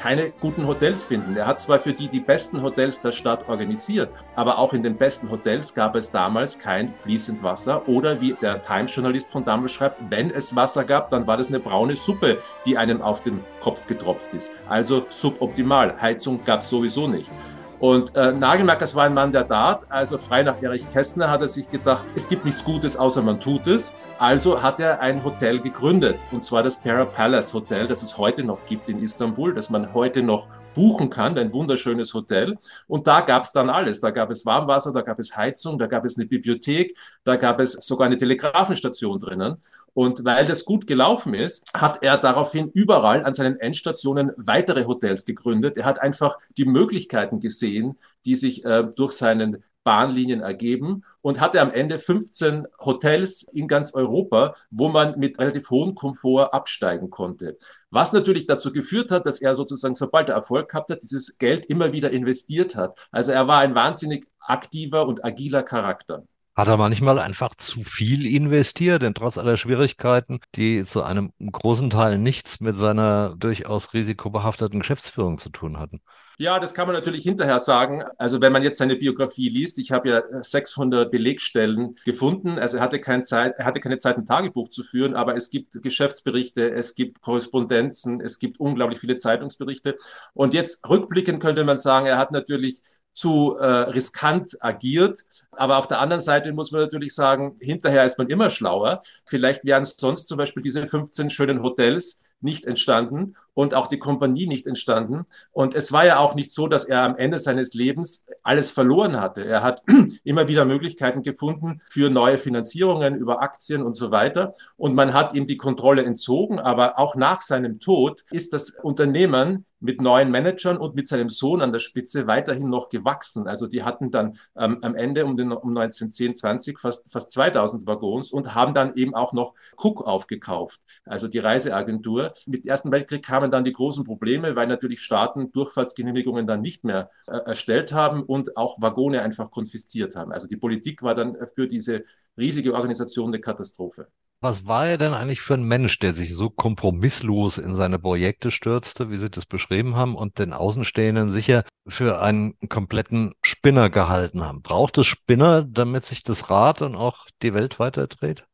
keine 0.00 0.30
guten 0.30 0.66
Hotels 0.66 1.04
finden. 1.04 1.36
Er 1.36 1.46
hat 1.46 1.60
zwar 1.60 1.78
für 1.78 1.92
die 1.92 2.08
die 2.08 2.20
besten 2.20 2.62
Hotels 2.62 3.00
der 3.00 3.12
Stadt 3.12 3.48
organisiert, 3.48 4.10
aber 4.36 4.58
auch 4.58 4.72
in 4.72 4.82
den 4.82 4.96
besten 4.96 5.30
Hotels 5.30 5.74
gab 5.74 5.96
es 5.96 6.10
damals 6.10 6.58
kein 6.58 6.88
fließend 6.88 7.42
Wasser 7.42 7.88
oder 7.88 8.20
wie 8.20 8.34
der 8.34 8.62
Times-Journalist 8.62 9.30
von 9.30 9.44
damals 9.44 9.72
schreibt, 9.72 10.00
wenn 10.10 10.30
es 10.30 10.54
Wasser 10.54 10.84
gab, 10.84 11.08
dann 11.10 11.26
war 11.26 11.36
das 11.36 11.48
eine 11.48 11.60
braune 11.60 11.96
Suppe, 11.96 12.38
die 12.64 12.76
einem 12.76 13.02
auf 13.02 13.22
den 13.22 13.40
Kopf 13.60 13.86
getropft 13.86 14.34
ist. 14.34 14.52
Also 14.68 15.06
suboptimal. 15.08 16.00
Heizung 16.00 16.44
gab 16.44 16.60
es 16.60 16.68
sowieso 16.68 17.08
nicht. 17.08 17.32
Und 17.80 18.16
äh, 18.16 18.32
Nagelmackers 18.32 18.96
war 18.96 19.04
ein 19.04 19.14
Mann 19.14 19.30
der 19.30 19.46
Tat, 19.46 19.86
also 19.88 20.18
frei 20.18 20.42
nach 20.42 20.60
Erich 20.60 20.88
Kästner 20.88 21.30
hat 21.30 21.42
er 21.42 21.48
sich 21.48 21.70
gedacht, 21.70 22.06
es 22.16 22.28
gibt 22.28 22.44
nichts 22.44 22.64
Gutes, 22.64 22.96
außer 22.96 23.22
man 23.22 23.38
tut 23.38 23.68
es. 23.68 23.94
Also 24.18 24.60
hat 24.60 24.80
er 24.80 25.00
ein 25.00 25.22
Hotel 25.22 25.60
gegründet, 25.60 26.18
und 26.32 26.42
zwar 26.42 26.64
das 26.64 26.82
Para 26.82 27.04
Palace 27.04 27.54
Hotel, 27.54 27.86
das 27.86 28.02
es 28.02 28.18
heute 28.18 28.42
noch 28.42 28.64
gibt 28.64 28.88
in 28.88 28.98
Istanbul, 28.98 29.54
das 29.54 29.70
man 29.70 29.94
heute 29.94 30.22
noch 30.22 30.48
buchen 30.74 31.10
kann, 31.10 31.36
ein 31.38 31.52
wunderschönes 31.52 32.14
Hotel. 32.14 32.56
Und 32.86 33.06
da 33.06 33.20
gab 33.20 33.44
es 33.44 33.52
dann 33.52 33.70
alles. 33.70 34.00
Da 34.00 34.10
gab 34.10 34.30
es 34.30 34.46
Warmwasser, 34.46 34.92
da 34.92 35.02
gab 35.02 35.18
es 35.18 35.36
Heizung, 35.36 35.78
da 35.78 35.86
gab 35.86 36.04
es 36.04 36.16
eine 36.16 36.26
Bibliothek, 36.26 36.96
da 37.24 37.36
gab 37.36 37.60
es 37.60 37.72
sogar 37.72 38.06
eine 38.06 38.16
Telegrafenstation 38.16 39.18
drinnen. 39.18 39.56
Und 39.94 40.24
weil 40.24 40.46
das 40.46 40.64
gut 40.64 40.86
gelaufen 40.86 41.34
ist, 41.34 41.72
hat 41.74 42.02
er 42.02 42.18
daraufhin 42.18 42.70
überall 42.72 43.24
an 43.24 43.34
seinen 43.34 43.58
Endstationen 43.58 44.32
weitere 44.36 44.84
Hotels 44.84 45.24
gegründet. 45.24 45.76
Er 45.76 45.84
hat 45.84 46.00
einfach 46.00 46.38
die 46.56 46.64
Möglichkeiten 46.66 47.40
gesehen, 47.40 47.98
die 48.24 48.36
sich 48.36 48.64
äh, 48.64 48.88
durch 48.96 49.12
seinen 49.12 49.64
Bahnlinien 49.88 50.42
ergeben 50.42 51.02
und 51.22 51.40
hatte 51.40 51.62
am 51.62 51.72
Ende 51.72 51.98
15 51.98 52.66
Hotels 52.78 53.42
in 53.42 53.68
ganz 53.68 53.94
Europa, 53.94 54.54
wo 54.70 54.90
man 54.90 55.18
mit 55.18 55.38
relativ 55.38 55.70
hohem 55.70 55.94
Komfort 55.94 56.52
absteigen 56.52 57.08
konnte. 57.08 57.56
Was 57.90 58.12
natürlich 58.12 58.46
dazu 58.46 58.70
geführt 58.70 59.10
hat, 59.10 59.26
dass 59.26 59.40
er 59.40 59.54
sozusagen, 59.54 59.94
sobald 59.94 60.28
er 60.28 60.34
Erfolg 60.34 60.68
gehabt 60.68 60.90
hat, 60.90 61.02
dieses 61.02 61.38
Geld 61.38 61.64
immer 61.66 61.94
wieder 61.94 62.10
investiert 62.10 62.76
hat. 62.76 63.08
Also 63.10 63.32
er 63.32 63.48
war 63.48 63.60
ein 63.60 63.74
wahnsinnig 63.74 64.26
aktiver 64.40 65.06
und 65.08 65.24
agiler 65.24 65.62
Charakter. 65.62 66.24
Hat 66.58 66.66
er 66.66 66.76
manchmal 66.76 67.20
einfach 67.20 67.54
zu 67.54 67.84
viel 67.84 68.26
investiert, 68.26 69.02
denn 69.02 69.14
trotz 69.14 69.38
aller 69.38 69.56
Schwierigkeiten, 69.56 70.40
die 70.56 70.84
zu 70.84 71.04
einem 71.04 71.32
großen 71.38 71.88
Teil 71.88 72.18
nichts 72.18 72.58
mit 72.58 72.76
seiner 72.76 73.36
durchaus 73.36 73.94
risikobehafteten 73.94 74.80
Geschäftsführung 74.80 75.38
zu 75.38 75.50
tun 75.50 75.78
hatten? 75.78 76.00
Ja, 76.36 76.58
das 76.58 76.74
kann 76.74 76.88
man 76.88 76.96
natürlich 76.96 77.22
hinterher 77.22 77.60
sagen. 77.60 78.02
Also 78.16 78.42
wenn 78.42 78.52
man 78.52 78.64
jetzt 78.64 78.78
seine 78.78 78.96
Biografie 78.96 79.48
liest, 79.48 79.78
ich 79.78 79.92
habe 79.92 80.08
ja 80.08 80.22
600 80.40 81.12
Belegstellen 81.12 81.94
gefunden. 82.04 82.58
Also 82.58 82.78
er 82.78 82.82
hatte, 82.82 83.00
keine 83.00 83.22
Zeit, 83.22 83.54
er 83.56 83.64
hatte 83.64 83.78
keine 83.78 83.98
Zeit, 83.98 84.16
ein 84.16 84.26
Tagebuch 84.26 84.68
zu 84.68 84.82
führen, 84.82 85.14
aber 85.14 85.36
es 85.36 85.50
gibt 85.50 85.80
Geschäftsberichte, 85.80 86.72
es 86.72 86.96
gibt 86.96 87.20
Korrespondenzen, 87.20 88.20
es 88.20 88.40
gibt 88.40 88.58
unglaublich 88.58 88.98
viele 88.98 89.14
Zeitungsberichte. 89.14 89.96
Und 90.34 90.54
jetzt 90.54 90.88
rückblickend 90.88 91.40
könnte 91.40 91.62
man 91.62 91.78
sagen, 91.78 92.06
er 92.06 92.18
hat 92.18 92.32
natürlich 92.32 92.82
zu 93.18 93.56
äh, 93.58 93.66
riskant 93.66 94.56
agiert. 94.60 95.24
Aber 95.52 95.78
auf 95.78 95.88
der 95.88 96.00
anderen 96.00 96.22
Seite 96.22 96.52
muss 96.52 96.70
man 96.70 96.82
natürlich 96.82 97.14
sagen, 97.14 97.56
hinterher 97.60 98.04
ist 98.04 98.16
man 98.16 98.28
immer 98.28 98.48
schlauer. 98.48 99.00
Vielleicht 99.26 99.64
wären 99.64 99.84
sonst 99.84 100.28
zum 100.28 100.38
Beispiel 100.38 100.62
diese 100.62 100.86
15 100.86 101.28
schönen 101.28 101.62
Hotels 101.62 102.22
nicht 102.40 102.66
entstanden 102.66 103.34
und 103.54 103.74
auch 103.74 103.88
die 103.88 103.98
Kompanie 103.98 104.46
nicht 104.46 104.68
entstanden. 104.68 105.26
Und 105.50 105.74
es 105.74 105.90
war 105.90 106.06
ja 106.06 106.18
auch 106.18 106.36
nicht 106.36 106.52
so, 106.52 106.68
dass 106.68 106.84
er 106.84 107.02
am 107.02 107.16
Ende 107.16 107.38
seines 107.38 107.74
Lebens 107.74 108.26
alles 108.44 108.70
verloren 108.70 109.20
hatte. 109.20 109.44
Er 109.44 109.64
hat 109.64 109.82
immer 110.24 110.46
wieder 110.46 110.64
Möglichkeiten 110.64 111.22
gefunden 111.22 111.80
für 111.88 112.10
neue 112.10 112.38
Finanzierungen 112.38 113.16
über 113.16 113.42
Aktien 113.42 113.82
und 113.82 113.94
so 113.94 114.12
weiter. 114.12 114.52
Und 114.76 114.94
man 114.94 115.14
hat 115.14 115.34
ihm 115.34 115.48
die 115.48 115.56
Kontrolle 115.56 116.04
entzogen. 116.04 116.60
Aber 116.60 116.98
auch 117.00 117.16
nach 117.16 117.42
seinem 117.42 117.80
Tod 117.80 118.24
ist 118.30 118.52
das 118.52 118.70
Unternehmen 118.70 119.64
mit 119.80 120.00
neuen 120.00 120.30
Managern 120.30 120.76
und 120.76 120.94
mit 120.94 121.06
seinem 121.06 121.28
Sohn 121.28 121.62
an 121.62 121.72
der 121.72 121.78
Spitze 121.78 122.26
weiterhin 122.26 122.68
noch 122.68 122.88
gewachsen. 122.88 123.46
Also 123.46 123.66
die 123.66 123.82
hatten 123.82 124.10
dann 124.10 124.38
ähm, 124.56 124.78
am 124.82 124.94
Ende 124.94 125.24
um, 125.24 125.36
den, 125.36 125.52
um 125.52 125.76
1910, 125.76 126.34
20 126.34 126.78
fast, 126.78 127.10
fast 127.12 127.30
2000 127.32 127.86
Waggons 127.86 128.30
und 128.30 128.54
haben 128.54 128.74
dann 128.74 128.94
eben 128.94 129.14
auch 129.14 129.32
noch 129.32 129.54
Cook 129.76 130.06
aufgekauft, 130.06 130.80
also 131.04 131.28
die 131.28 131.38
Reiseagentur. 131.38 132.34
Mit 132.46 132.64
dem 132.64 132.68
Ersten 132.68 132.92
Weltkrieg 132.92 133.24
kamen 133.24 133.50
dann 133.50 133.64
die 133.64 133.72
großen 133.72 134.04
Probleme, 134.04 134.56
weil 134.56 134.66
natürlich 134.66 135.00
Staaten 135.00 135.52
Durchfahrtsgenehmigungen 135.52 136.46
dann 136.46 136.60
nicht 136.60 136.84
mehr 136.84 137.10
äh, 137.26 137.36
erstellt 137.36 137.92
haben 137.92 138.22
und 138.22 138.56
auch 138.56 138.80
Waggone 138.80 139.22
einfach 139.22 139.50
konfisziert 139.50 140.16
haben. 140.16 140.32
Also 140.32 140.46
die 140.46 140.56
Politik 140.56 141.02
war 141.02 141.14
dann 141.14 141.36
für 141.54 141.66
diese 141.66 142.04
riesige 142.36 142.74
Organisation 142.74 143.28
eine 143.28 143.40
Katastrophe. 143.40 144.08
Was 144.40 144.66
war 144.66 144.86
er 144.86 144.98
denn 144.98 145.14
eigentlich 145.14 145.40
für 145.40 145.54
ein 145.54 145.64
Mensch, 145.64 145.98
der 145.98 146.14
sich 146.14 146.32
so 146.32 146.48
kompromisslos 146.48 147.58
in 147.58 147.74
seine 147.74 147.98
Projekte 147.98 148.52
stürzte, 148.52 149.10
wie 149.10 149.16
Sie 149.16 149.30
das 149.30 149.46
beschrieben 149.46 149.96
haben, 149.96 150.14
und 150.14 150.38
den 150.38 150.52
Außenstehenden 150.52 151.30
sicher 151.30 151.64
für 151.88 152.20
einen 152.20 152.56
kompletten 152.68 153.34
Spinner 153.42 153.90
gehalten 153.90 154.42
haben? 154.44 154.62
Braucht 154.62 154.96
es 154.98 155.08
Spinner, 155.08 155.62
damit 155.62 156.04
sich 156.04 156.22
das 156.22 156.50
Rad 156.50 156.82
und 156.82 156.94
auch 156.94 157.26
die 157.42 157.52
Welt 157.52 157.80
weiterdreht? 157.80 158.44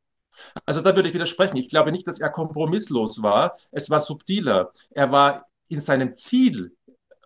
Also 0.64 0.80
da 0.80 0.96
würde 0.96 1.08
ich 1.08 1.14
widersprechen. 1.14 1.56
Ich 1.56 1.68
glaube 1.68 1.92
nicht, 1.92 2.06
dass 2.06 2.18
er 2.18 2.30
kompromisslos 2.30 3.22
war. 3.22 3.52
Es 3.70 3.90
war 3.90 4.00
subtiler. 4.00 4.72
Er 4.90 5.12
war 5.12 5.44
in 5.68 5.80
seinem 5.80 6.12
Ziel 6.12 6.74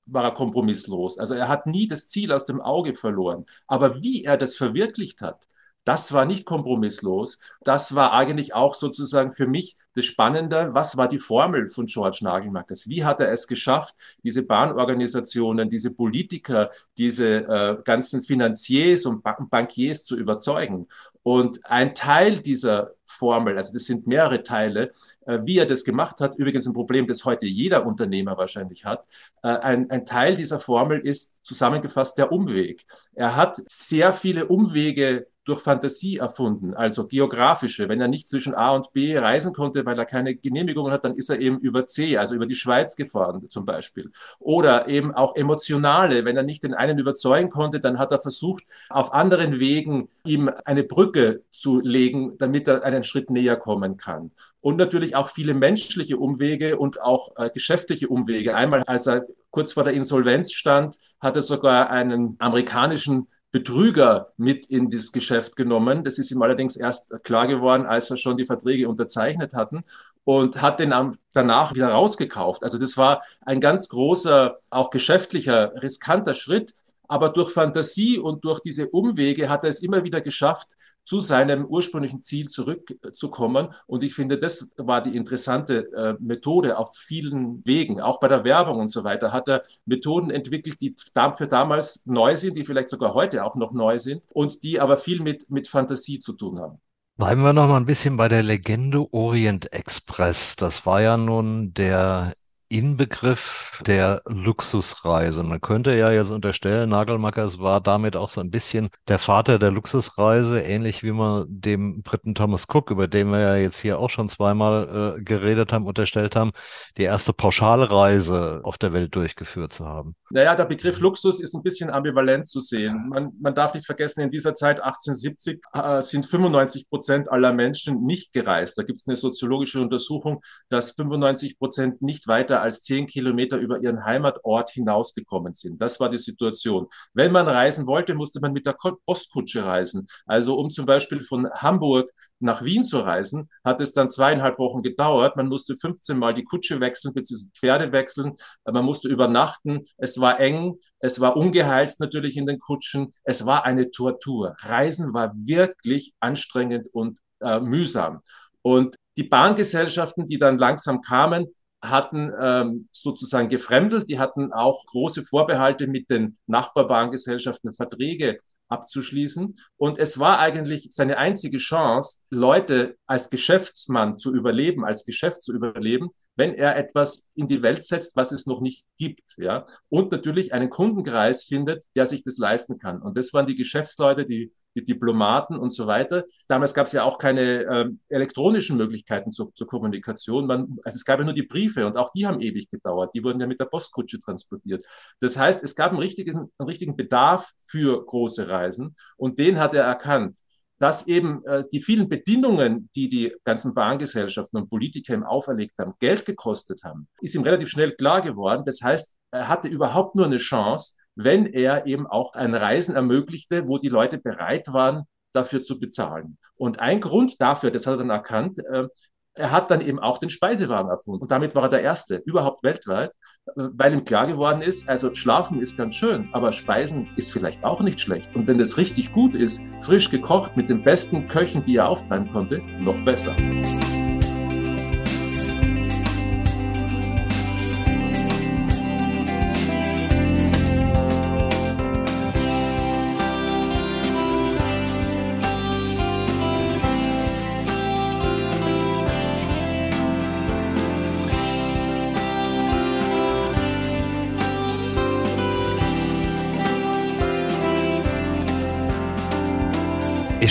war 0.06 0.24
er 0.24 0.32
kompromisslos. 0.32 1.18
Also 1.18 1.34
er 1.34 1.48
hat 1.48 1.66
nie 1.66 1.86
das 1.86 2.08
Ziel 2.08 2.32
aus 2.32 2.44
dem 2.44 2.60
Auge 2.60 2.94
verloren. 2.94 3.46
Aber 3.66 4.02
wie 4.02 4.24
er 4.24 4.36
das 4.36 4.56
verwirklicht 4.56 5.20
hat, 5.20 5.46
das 5.88 6.12
war 6.12 6.26
nicht 6.26 6.45
kompromisslos. 6.45 7.38
Das 7.64 7.95
war 7.95 8.12
eigentlich 8.12 8.52
auch 8.54 8.75
sozusagen 8.75 9.33
für 9.33 9.47
mich 9.47 9.75
das 9.95 10.04
Spannende. 10.04 10.75
Was 10.75 10.99
war 10.99 11.09
die 11.09 11.16
Formel 11.16 11.71
von 11.71 11.87
George 11.87 12.18
Nagelmackers? 12.21 12.90
Wie 12.90 13.04
hat 13.07 13.21
er 13.21 13.33
es 13.33 13.47
geschafft, 13.47 13.95
diese 14.23 14.42
Bahnorganisationen, 14.42 15.71
diese 15.71 15.90
Politiker, 15.90 16.71
diese 16.99 17.37
äh, 17.37 17.78
ganzen 17.85 18.23
Finanziers 18.23 19.07
und 19.07 19.23
Bankiers 19.49 20.04
zu 20.04 20.18
überzeugen? 20.18 20.88
Und 21.23 21.64
ein 21.64 21.95
Teil 21.95 22.40
dieser 22.40 22.92
Formel, 23.07 23.57
also 23.57 23.73
das 23.73 23.85
sind 23.85 24.07
mehrere 24.07 24.42
Teile, 24.42 24.92
äh, 25.25 25.38
wie 25.45 25.57
er 25.57 25.64
das 25.64 25.85
gemacht 25.85 26.21
hat, 26.21 26.37
übrigens 26.37 26.66
ein 26.66 26.75
Problem, 26.75 27.07
das 27.07 27.25
heute 27.25 27.47
jeder 27.47 27.87
Unternehmer 27.87 28.37
wahrscheinlich 28.37 28.85
hat. 28.85 29.07
Äh, 29.42 29.49
ein, 29.49 29.90
ein 29.90 30.04
Teil 30.04 30.37
dieser 30.37 30.61
Formel 30.61 31.00
ist 31.00 31.47
zusammengefasst 31.47 32.18
der 32.18 32.30
Umweg. 32.30 32.85
Er 33.14 33.37
hat 33.37 33.62
sehr 33.66 34.12
viele 34.12 34.49
Umwege 34.49 35.26
durch 35.48 35.62
Fantasie 35.62 36.18
erfunden, 36.18 36.74
also 36.74 37.06
geografische. 37.06 37.88
Wenn 37.88 38.00
er 38.00 38.08
nicht 38.08 38.26
zwischen 38.26 38.54
A 38.54 38.72
und 38.72 38.92
B 38.92 39.16
reisen 39.16 39.54
konnte, 39.54 39.86
weil 39.86 39.98
er 39.98 40.04
keine 40.04 40.34
Genehmigung 40.34 40.90
hat, 40.90 41.04
dann 41.04 41.14
ist 41.14 41.30
er 41.30 41.38
eben 41.40 41.58
über 41.58 41.84
C, 41.84 42.18
also 42.18 42.34
über 42.34 42.44
die 42.44 42.54
Schweiz 42.54 42.96
gefahren 42.96 43.48
zum 43.48 43.64
Beispiel. 43.64 44.12
Oder 44.38 44.88
eben 44.88 45.14
auch 45.14 45.36
emotionale. 45.36 46.26
Wenn 46.26 46.36
er 46.36 46.42
nicht 46.42 46.64
den 46.64 46.74
einen 46.74 46.98
überzeugen 46.98 47.48
konnte, 47.48 47.80
dann 47.80 47.98
hat 47.98 48.12
er 48.12 48.20
versucht, 48.20 48.64
auf 48.90 49.14
anderen 49.14 49.58
Wegen 49.58 50.10
ihm 50.26 50.50
eine 50.66 50.84
Brücke 50.84 51.42
zu 51.50 51.80
legen, 51.80 52.36
damit 52.38 52.68
er 52.68 52.82
einen 52.82 53.02
Schritt 53.02 53.30
näher 53.30 53.56
kommen 53.56 53.96
kann. 53.96 54.32
Und 54.60 54.76
natürlich 54.76 55.16
auch 55.16 55.30
viele 55.30 55.54
menschliche 55.54 56.18
Umwege 56.18 56.76
und 56.76 57.00
auch 57.00 57.30
äh, 57.36 57.48
geschäftliche 57.48 58.08
Umwege. 58.08 58.54
Einmal, 58.54 58.82
als 58.86 59.06
er 59.06 59.24
kurz 59.50 59.72
vor 59.72 59.84
der 59.84 59.94
Insolvenz 59.94 60.52
stand, 60.52 60.98
hat 61.20 61.36
er 61.36 61.42
sogar 61.42 61.90
einen 61.90 62.36
amerikanischen 62.38 63.28
Betrüger 63.50 64.32
mit 64.36 64.66
in 64.66 64.90
das 64.90 65.12
Geschäft 65.12 65.56
genommen. 65.56 66.04
Das 66.04 66.18
ist 66.18 66.30
ihm 66.30 66.42
allerdings 66.42 66.76
erst 66.76 67.24
klar 67.24 67.46
geworden, 67.46 67.86
als 67.86 68.10
wir 68.10 68.18
schon 68.18 68.36
die 68.36 68.44
Verträge 68.44 68.88
unterzeichnet 68.88 69.54
hatten 69.54 69.84
und 70.24 70.60
hat 70.60 70.80
den 70.80 70.92
danach 71.32 71.74
wieder 71.74 71.88
rausgekauft. 71.88 72.62
Also 72.62 72.76
das 72.78 72.98
war 72.98 73.22
ein 73.40 73.60
ganz 73.60 73.88
großer, 73.88 74.58
auch 74.70 74.90
geschäftlicher, 74.90 75.72
riskanter 75.82 76.34
Schritt. 76.34 76.74
Aber 77.10 77.30
durch 77.30 77.50
Fantasie 77.50 78.18
und 78.18 78.44
durch 78.44 78.60
diese 78.60 78.90
Umwege 78.90 79.48
hat 79.48 79.64
er 79.64 79.70
es 79.70 79.82
immer 79.82 80.04
wieder 80.04 80.20
geschafft, 80.20 80.76
zu 81.08 81.20
seinem 81.20 81.64
ursprünglichen 81.64 82.22
Ziel 82.22 82.48
zurückzukommen. 82.48 83.68
Und 83.86 84.02
ich 84.02 84.14
finde, 84.14 84.36
das 84.36 84.70
war 84.76 85.00
die 85.00 85.16
interessante 85.16 85.90
äh, 85.94 86.14
Methode 86.20 86.76
auf 86.76 86.94
vielen 86.94 87.64
Wegen. 87.64 87.98
Auch 88.02 88.20
bei 88.20 88.28
der 88.28 88.44
Werbung 88.44 88.78
und 88.78 88.88
so 88.88 89.04
weiter 89.04 89.32
hat 89.32 89.48
er 89.48 89.62
Methoden 89.86 90.30
entwickelt, 90.30 90.82
die 90.82 90.94
für 91.34 91.46
damals 91.46 92.04
neu 92.04 92.36
sind, 92.36 92.58
die 92.58 92.64
vielleicht 92.66 92.90
sogar 92.90 93.14
heute 93.14 93.42
auch 93.42 93.56
noch 93.56 93.72
neu 93.72 93.98
sind 93.98 94.22
und 94.34 94.62
die 94.64 94.80
aber 94.80 94.98
viel 94.98 95.22
mit, 95.22 95.48
mit 95.48 95.66
Fantasie 95.66 96.18
zu 96.18 96.34
tun 96.34 96.60
haben. 96.60 96.78
Bleiben 97.16 97.40
wir 97.40 97.54
noch 97.54 97.68
mal 97.68 97.78
ein 97.78 97.86
bisschen 97.86 98.18
bei 98.18 98.28
der 98.28 98.42
Legende 98.42 99.10
Orient 99.10 99.72
Express. 99.72 100.56
Das 100.56 100.84
war 100.84 101.00
ja 101.00 101.16
nun 101.16 101.72
der 101.72 102.34
Inbegriff 102.68 103.80
der 103.87 104.22
Luxusreise. 104.26 105.42
Man 105.42 105.60
könnte 105.60 105.94
ja 105.96 106.10
jetzt 106.10 106.30
unterstellen, 106.30 106.90
Nagelmackers 106.90 107.58
war 107.58 107.80
damit 107.80 108.16
auch 108.16 108.28
so 108.28 108.40
ein 108.40 108.50
bisschen 108.50 108.90
der 109.08 109.18
Vater 109.18 109.58
der 109.58 109.70
Luxusreise, 109.70 110.60
ähnlich 110.60 111.02
wie 111.02 111.12
man 111.12 111.46
dem 111.48 112.02
Briten 112.02 112.34
Thomas 112.34 112.66
Cook, 112.68 112.90
über 112.90 113.08
den 113.08 113.30
wir 113.30 113.40
ja 113.40 113.56
jetzt 113.56 113.78
hier 113.78 113.98
auch 113.98 114.10
schon 114.10 114.28
zweimal 114.28 115.16
äh, 115.18 115.22
geredet 115.22 115.72
haben, 115.72 115.87
unterstellt 115.87 116.37
haben, 116.37 116.50
die 116.96 117.04
erste 117.04 117.32
Pauschalreise 117.32 118.60
auf 118.64 118.76
der 118.76 118.92
Welt 118.92 119.14
durchgeführt 119.14 119.72
zu 119.72 119.87
haben. 119.87 120.14
Naja, 120.30 120.54
der 120.54 120.66
Begriff 120.66 121.00
Luxus 121.00 121.40
ist 121.40 121.54
ein 121.54 121.62
bisschen 121.62 121.88
ambivalent 121.88 122.46
zu 122.46 122.60
sehen. 122.60 123.08
Man, 123.08 123.32
man 123.40 123.54
darf 123.54 123.72
nicht 123.72 123.87
vergessen, 123.87 124.20
in 124.20 124.30
dieser 124.30 124.52
Zeit 124.54 124.80
1870 124.82 125.60
äh, 125.72 126.02
sind 126.02 126.26
95 126.26 126.90
Prozent 126.90 127.30
aller 127.30 127.52
Menschen 127.52 128.04
nicht 128.04 128.32
gereist. 128.32 128.76
Da 128.76 128.82
gibt 128.82 129.00
es 129.00 129.08
eine 129.08 129.16
soziologische 129.16 129.80
Untersuchung, 129.80 130.42
dass 130.68 130.90
95 130.90 131.58
Prozent 131.58 132.02
nicht 132.02 132.28
weiter 132.28 132.57
als 132.62 132.82
zehn 132.82 133.06
Kilometer 133.06 133.58
über 133.58 133.80
ihren 133.80 134.04
Heimatort 134.04 134.70
hinausgekommen 134.70 135.52
sind. 135.52 135.80
Das 135.80 136.00
war 136.00 136.10
die 136.10 136.18
Situation. 136.18 136.86
Wenn 137.14 137.32
man 137.32 137.48
reisen 137.48 137.86
wollte, 137.86 138.14
musste 138.14 138.40
man 138.40 138.52
mit 138.52 138.66
der 138.66 138.76
Postkutsche 139.06 139.64
reisen. 139.64 140.06
Also 140.26 140.56
um 140.58 140.70
zum 140.70 140.86
Beispiel 140.86 141.22
von 141.22 141.48
Hamburg 141.50 142.10
nach 142.40 142.62
Wien 142.62 142.82
zu 142.82 142.98
reisen, 143.00 143.48
hat 143.64 143.80
es 143.80 143.92
dann 143.92 144.08
zweieinhalb 144.08 144.58
Wochen 144.58 144.82
gedauert. 144.82 145.36
Man 145.36 145.48
musste 145.48 145.76
15 145.76 146.18
Mal 146.18 146.34
die 146.34 146.44
Kutsche 146.44 146.80
wechseln, 146.80 147.14
beziehungsweise 147.14 147.52
Pferde 147.54 147.92
wechseln. 147.92 148.34
Man 148.64 148.84
musste 148.84 149.08
übernachten. 149.08 149.84
Es 149.96 150.20
war 150.20 150.40
eng. 150.40 150.76
Es 151.00 151.20
war 151.20 151.36
ungeheizt 151.36 152.00
natürlich 152.00 152.36
in 152.36 152.46
den 152.46 152.58
Kutschen. 152.58 153.12
Es 153.24 153.46
war 153.46 153.64
eine 153.64 153.90
Tortur. 153.90 154.56
Reisen 154.60 155.14
war 155.14 155.32
wirklich 155.36 156.14
anstrengend 156.20 156.88
und 156.92 157.18
äh, 157.40 157.60
mühsam. 157.60 158.20
Und 158.62 158.96
die 159.16 159.24
Bahngesellschaften, 159.24 160.26
die 160.26 160.38
dann 160.38 160.58
langsam 160.58 161.00
kamen, 161.00 161.46
hatten 161.80 162.32
ähm, 162.40 162.88
sozusagen 162.90 163.49
gefremdelt, 163.49 164.11
die 164.11 164.18
hatten 164.18 164.52
auch 164.52 164.85
große 164.87 165.25
Vorbehalte 165.25 165.87
mit 165.87 166.11
den 166.11 166.37
Nachbarbahngesellschaften, 166.47 167.73
Verträge 167.73 168.40
abzuschließen. 168.68 169.54
Und 169.76 169.99
es 169.99 170.18
war 170.18 170.38
eigentlich 170.38 170.88
seine 170.90 171.18
einzige 171.18 171.58
Chance, 171.58 172.20
Leute 172.30 172.97
als 173.06 173.30
Geschäftsmann 173.30 174.18
zu 174.18 174.35
überleben, 174.35 174.85
als 174.85 175.04
Geschäft 175.04 175.42
zu 175.42 175.54
überleben, 175.54 176.11
wenn 176.37 176.54
er 176.54 176.76
etwas 176.76 177.30
in 177.35 177.49
die 177.49 177.62
Welt 177.62 177.85
setzt, 177.85 178.16
was 178.16 178.32
es 178.32 178.47
noch 178.47 178.61
nicht 178.61 178.85
gibt. 178.99 179.37
Ja? 179.38 179.64
Und 179.88 180.12
natürlich 180.12 180.52
einen 180.52 180.70
Kundenkreis 180.70 181.44
findet, 181.44 181.85
der 181.94 182.06
sich 182.06 182.23
das 182.23 182.38
leisten 182.38 182.78
kann. 182.78 183.02
Und 183.02 183.16
das 183.16 183.32
waren 183.32 183.47
die 183.47 183.56
Geschäftsleute, 183.56 184.26
die, 184.26 184.52
die 184.75 184.84
Diplomaten 184.84 185.56
und 185.56 185.70
so 185.70 185.87
weiter. 185.87 186.25
Damals 186.48 186.75
gab 186.75 186.87
es 186.87 186.92
ja 186.92 187.04
auch 187.04 187.18
keine 187.18 187.64
äh, 187.64 187.90
elektronischen 188.08 188.76
Möglichkeiten 188.76 189.30
zur, 189.30 189.52
zur 189.54 189.66
Kommunikation. 189.66 190.46
Man, 190.46 190.78
also 190.84 190.96
es 190.96 191.04
gab 191.04 191.18
ja 191.18 191.25
nur 191.25 191.34
die 191.34 191.42
Briefe 191.42 191.87
und 191.87 191.96
auch 191.96 192.10
die 192.10 192.26
haben 192.26 192.40
ewig 192.40 192.70
gedauert. 192.70 193.14
Die 193.14 193.25
wurden 193.25 193.40
ja 193.40 193.46
mit 193.46 193.60
der 193.60 193.66
Postkutsche 193.66 194.18
transportiert. 194.18 194.87
Das 195.20 195.37
heißt, 195.37 195.62
es 195.64 195.75
gab 195.75 195.90
einen 195.90 196.00
richtigen, 196.00 196.50
einen 196.58 196.68
richtigen 196.68 196.96
Bedarf 196.96 197.52
für 197.66 198.04
große 198.04 198.48
Reisen 198.48 198.94
und 199.16 199.38
den 199.38 199.58
hat 199.58 199.75
er 199.75 199.84
erkannt 199.84 200.38
dass 200.78 201.06
eben 201.06 201.44
äh, 201.44 201.64
die 201.72 201.80
vielen 201.80 202.08
Bedingungen, 202.08 202.88
die 202.94 203.08
die 203.08 203.34
ganzen 203.44 203.75
Bahngesellschaften 203.75 204.60
und 204.60 204.68
Politiker 204.68 205.14
ihm 205.14 205.25
auferlegt 205.25 205.78
haben, 205.78 205.94
Geld 205.98 206.25
gekostet 206.25 206.82
haben, 206.84 207.08
ist 207.20 207.34
ihm 207.34 207.42
relativ 207.42 207.68
schnell 207.68 207.92
klar 207.96 208.22
geworden. 208.22 208.62
Das 208.64 208.80
heißt, 208.82 209.18
er 209.30 209.48
hatte 209.48 209.68
überhaupt 209.68 210.16
nur 210.16 210.26
eine 210.26 210.38
Chance, 210.38 210.94
wenn 211.18 211.46
er 211.46 211.84
eben 211.87 212.06
auch 212.06 212.34
ein 212.34 212.54
Reisen 212.54 212.94
ermöglichte, 212.94 213.68
wo 213.68 213.78
die 213.78 213.88
Leute 213.88 214.18
bereit 214.18 214.72
waren, 214.72 215.02
dafür 215.32 215.64
zu 215.64 215.80
bezahlen. 215.80 216.38
Und 216.56 216.78
ein 216.78 217.00
Grund 217.00 217.40
dafür, 217.40 217.72
das 217.72 217.87
hat 217.87 217.94
er 217.94 217.98
dann 217.98 218.10
erkannt, 218.10 218.58
äh, 218.70 218.87
er 219.34 219.50
hat 219.50 219.70
dann 219.70 219.80
eben 219.80 219.98
auch 219.98 220.18
den 220.18 220.30
Speisewagen 220.30 220.90
erfunden. 220.90 221.22
Und 221.22 221.30
damit 221.30 221.54
war 221.54 221.64
er 221.64 221.68
der 221.68 221.82
Erste, 221.82 222.22
überhaupt 222.25 222.62
weltweit, 222.62 223.12
weil 223.54 223.92
ihm 223.92 224.04
klar 224.04 224.26
geworden 224.26 224.62
ist, 224.62 224.88
also 224.88 225.14
Schlafen 225.14 225.60
ist 225.60 225.76
ganz 225.76 225.94
schön, 225.94 226.28
aber 226.32 226.52
Speisen 226.52 227.08
ist 227.16 227.32
vielleicht 227.32 227.64
auch 227.64 227.80
nicht 227.80 228.00
schlecht. 228.00 228.34
Und 228.34 228.46
wenn 228.48 228.58
es 228.60 228.78
richtig 228.78 229.12
gut 229.12 229.37
ist, 229.37 229.62
frisch 229.80 230.10
gekocht 230.10 230.56
mit 230.56 230.68
den 230.68 230.82
besten 230.82 231.26
Köchen, 231.28 231.64
die 231.64 231.76
er 231.76 231.88
auftreiben 231.88 232.28
konnte, 232.28 232.58
noch 232.80 233.00
besser. 233.04 233.37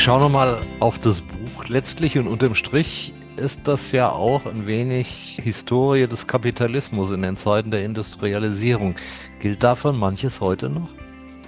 Schaue 0.07 0.21
nochmal 0.21 0.61
auf 0.79 0.99
das 0.99 1.19
Buch 1.19 1.67
letztlich 1.67 2.17
und 2.17 2.29
unterm 2.29 2.55
Strich 2.55 3.11
ist 3.35 3.67
das 3.67 3.91
ja 3.91 4.09
auch 4.09 4.45
ein 4.45 4.65
wenig 4.65 5.37
Historie 5.43 6.07
des 6.07 6.27
Kapitalismus 6.27 7.11
in 7.11 7.23
den 7.23 7.35
Zeiten 7.35 7.71
der 7.71 7.83
Industrialisierung. 7.83 8.95
Gilt 9.41 9.63
davon 9.63 9.99
manches 9.99 10.39
heute 10.39 10.69
noch? 10.69 10.87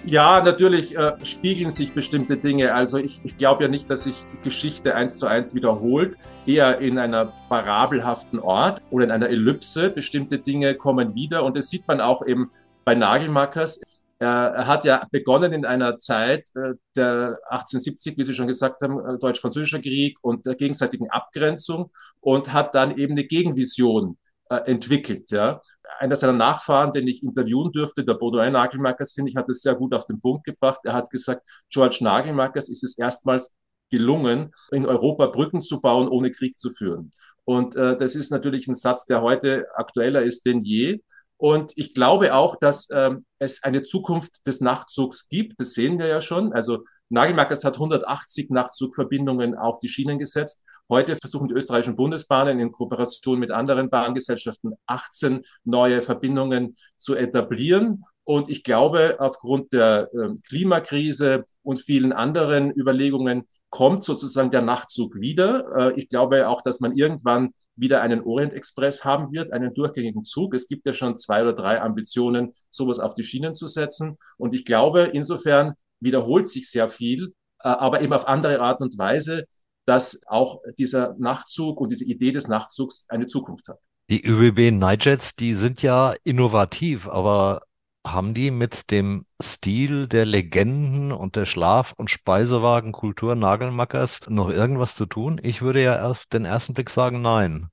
Ja, 0.04 0.44
natürlich 0.44 0.98
äh, 0.98 1.14
spiegeln 1.24 1.72
sich 1.72 1.94
bestimmte 1.94 2.36
Dinge. 2.36 2.74
Also 2.74 2.98
ich, 2.98 3.22
ich 3.24 3.38
glaube 3.38 3.64
ja 3.64 3.70
nicht, 3.70 3.90
dass 3.90 4.04
sich 4.04 4.26
Geschichte 4.44 4.94
eins 4.94 5.16
zu 5.16 5.28
eins 5.28 5.56
wiederholt, 5.56 6.18
eher 6.46 6.80
in 6.80 6.98
einer 6.98 7.32
parabelhaften 7.48 8.40
Ort 8.40 8.82
oder 8.90 9.06
in 9.06 9.12
einer 9.12 9.30
Ellipse. 9.30 9.90
Bestimmte 9.90 10.38
Dinge 10.38 10.76
kommen 10.76 11.16
wieder 11.16 11.46
und 11.46 11.56
das 11.56 11.70
sieht 11.70 11.88
man 11.88 12.02
auch 12.02 12.28
eben 12.28 12.52
bei 12.84 12.94
Nagelmackers. 12.94 13.99
Er 14.22 14.68
hat 14.68 14.84
ja 14.84 15.08
begonnen 15.12 15.54
in 15.54 15.66
einer 15.66 15.96
Zeit 15.96 16.50
äh, 16.56 16.74
der 16.96 17.40
1870, 17.50 18.18
wie 18.18 18.24
Sie 18.26 18.34
schon 18.34 18.48
gesagt 18.48 18.82
haben, 18.82 19.00
äh, 19.00 19.18
Deutsch-Französischer 19.18 19.80
Krieg 19.80 20.18
und 20.22 20.46
der 20.46 20.56
gegenseitigen 20.56 21.10
Abgrenzung 21.10 21.90
und 22.20 22.52
hat 22.52 22.76
dann 22.76 22.92
eben 22.98 23.14
eine 23.14 23.24
Gegenvision 23.24 24.18
äh, 24.50 24.58
entwickelt. 24.66 25.32
Ja. 25.32 25.62
Einer 26.00 26.18
seiner 26.18 26.34
Nachfahren, 26.34 26.92
den 26.92 27.08
ich 27.08 27.24
interviewen 27.24 27.72
dürfte, 27.72 28.04
der 28.04 28.16
Baudouin 28.16 28.54
Nagelmakers, 28.54 29.14
finde 29.14 29.32
ich, 29.32 29.38
hat 29.38 29.50
es 29.50 29.62
sehr 29.62 29.76
gut 29.76 29.94
auf 29.94 30.06
den 30.06 30.20
Punkt 30.20 30.44
gebracht. 30.44 30.82
Er 30.84 30.94
hat 30.94 31.10
gesagt, 31.10 31.48
George 31.70 32.00
Nagelmakers 32.02 32.68
ist 32.70 32.84
es 32.84 32.98
erstmals 32.98 33.58
gelungen, 33.90 34.52
in 34.72 34.86
Europa 34.86 35.28
Brücken 35.28 35.62
zu 35.62 35.80
bauen, 35.80 36.10
ohne 36.10 36.32
Krieg 36.32 36.60
zu 36.60 36.72
führen. 36.72 37.12
Und 37.46 37.76
äh, 37.76 37.98
das 37.98 38.16
ist 38.16 38.32
natürlich 38.32 38.68
ein 38.68 38.76
Satz, 38.76 39.06
der 39.06 39.22
heute 39.22 39.66
aktueller 39.76 40.22
ist 40.22 40.46
denn 40.46 40.62
je. 40.62 41.00
Und 41.40 41.72
ich 41.78 41.94
glaube 41.94 42.36
auch, 42.36 42.58
dass 42.58 42.90
ähm, 42.92 43.26
es 43.38 43.64
eine 43.64 43.84
Zukunft 43.84 44.46
des 44.46 44.60
Nachtzugs 44.60 45.30
gibt. 45.30 45.58
Das 45.58 45.72
sehen 45.72 45.98
wir 45.98 46.08
ja 46.08 46.20
schon. 46.20 46.52
Also 46.52 46.84
Nagelmackers 47.08 47.64
hat 47.64 47.76
180 47.76 48.50
Nachtzugverbindungen 48.50 49.56
auf 49.56 49.80
die 49.80 49.88
Schienen 49.88 50.20
gesetzt. 50.20 50.66
Heute 50.90 51.16
versuchen 51.16 51.48
die 51.48 51.54
österreichischen 51.54 51.96
Bundesbahnen 51.96 52.60
in 52.60 52.72
Kooperation 52.72 53.40
mit 53.40 53.52
anderen 53.52 53.90
Bahngesellschaften 53.90 54.74
18 54.86 55.44
neue 55.64 56.02
Verbindungen 56.02 56.74
zu 56.98 57.16
etablieren. 57.16 58.04
Und 58.26 58.50
ich 58.50 58.66
glaube, 58.66 59.16
aufgrund 59.20 59.72
der 59.72 60.10
äh, 60.12 60.36
Klimakrise 60.50 61.46
und 61.64 61.80
vielen 61.80 62.12
anderen 62.12 62.70
Überlegungen 62.78 63.48
kommt 63.70 64.04
sozusagen 64.04 64.52
der 64.52 64.62
Nachtzug 64.62 65.16
wieder. 65.16 65.94
Äh, 65.94 66.00
ich 66.00 66.10
glaube 66.10 66.50
auch, 66.50 66.62
dass 66.62 66.82
man 66.82 66.92
irgendwann 66.92 67.54
wieder 67.80 68.02
einen 68.02 68.22
Orient 68.22 68.54
Express 68.54 69.06
haben 69.06 69.32
wird, 69.32 69.54
einen 69.54 69.74
durchgängigen 69.74 70.24
Zug. 70.24 70.54
Es 70.54 70.68
gibt 70.68 70.86
ja 70.86 70.94
schon 70.94 71.18
zwei 71.18 71.42
oder 71.42 71.54
drei 71.54 71.82
Ambitionen, 71.82 72.52
sowas 72.70 73.00
auf 73.00 73.14
die 73.14 73.24
Schienen 73.24 73.56
zu 73.56 73.68
setzen. 73.68 74.18
Und 74.38 74.54
ich 74.54 74.66
glaube, 74.66 75.10
insofern 75.14 75.74
wiederholt 76.00 76.48
sich 76.48 76.70
sehr 76.70 76.90
viel, 76.90 77.34
äh, 77.64 77.70
aber 77.70 78.02
eben 78.02 78.14
auf 78.14 78.28
andere 78.28 78.60
Art 78.62 78.82
und 78.82 78.98
Weise, 78.98 79.46
dass 79.86 80.22
auch 80.28 80.62
dieser 80.78 81.16
Nachtzug 81.18 81.82
und 81.82 81.92
diese 81.92 82.06
Idee 82.06 82.32
des 82.32 82.48
Nachtzugs 82.48 83.08
eine 83.10 83.26
Zukunft 83.26 83.68
hat. 83.70 83.80
Die 84.10 84.26
ÖBB 84.26 84.72
Nightjets, 84.72 85.36
die 85.36 85.54
sind 85.54 85.82
ja 85.82 86.16
innovativ, 86.24 87.08
aber 87.08 87.62
haben 88.06 88.34
die 88.34 88.52
mit 88.52 88.92
dem 88.92 89.26
Stil 89.42 90.08
der 90.08 90.26
Legenden 90.26 91.12
und 91.12 91.36
der 91.36 91.46
Schlaf- 91.46 91.94
und 91.98 92.10
Speisewagenkultur 92.10 93.36
Nagelmackers 93.36 94.22
noch 94.28 94.50
irgendwas 94.50 94.96
zu 94.96 95.06
tun? 95.06 95.40
Ich 95.44 95.62
würde 95.62 95.84
ja 95.84 96.10
auf 96.10 96.26
den 96.26 96.46
ersten 96.46 96.74
Blick 96.74 96.90
sagen, 96.90 97.22
nein. 97.22 97.70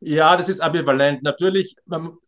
Ja, 0.00 0.36
das 0.36 0.48
ist 0.48 0.60
ambivalent. 0.60 1.22
Natürlich, 1.22 1.76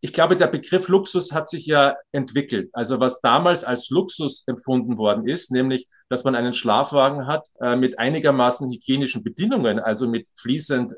ich 0.01 0.13
glaube, 0.13 0.37
der 0.37 0.47
Begriff 0.47 0.89
Luxus 0.89 1.33
hat 1.33 1.49
sich 1.49 1.67
ja 1.67 1.95
entwickelt. 2.11 2.71
Also 2.73 3.01
was 3.01 3.21
damals 3.21 3.65
als 3.65 3.91
Luxus 3.91 4.45
empfunden 4.47 4.97
worden 4.97 5.29
ist, 5.29 5.51
nämlich, 5.51 5.87
dass 6.09 6.25
man 6.25 6.35
einen 6.35 6.55
Schlafwagen 6.55 7.27
hat 7.27 7.47
äh, 7.61 7.77
mit 7.77 7.99
einigermaßen 7.99 8.71
hygienischen 8.71 9.23
Bedingungen, 9.23 9.79
also 9.79 10.09
mit 10.09 10.27
fließend 10.37 10.95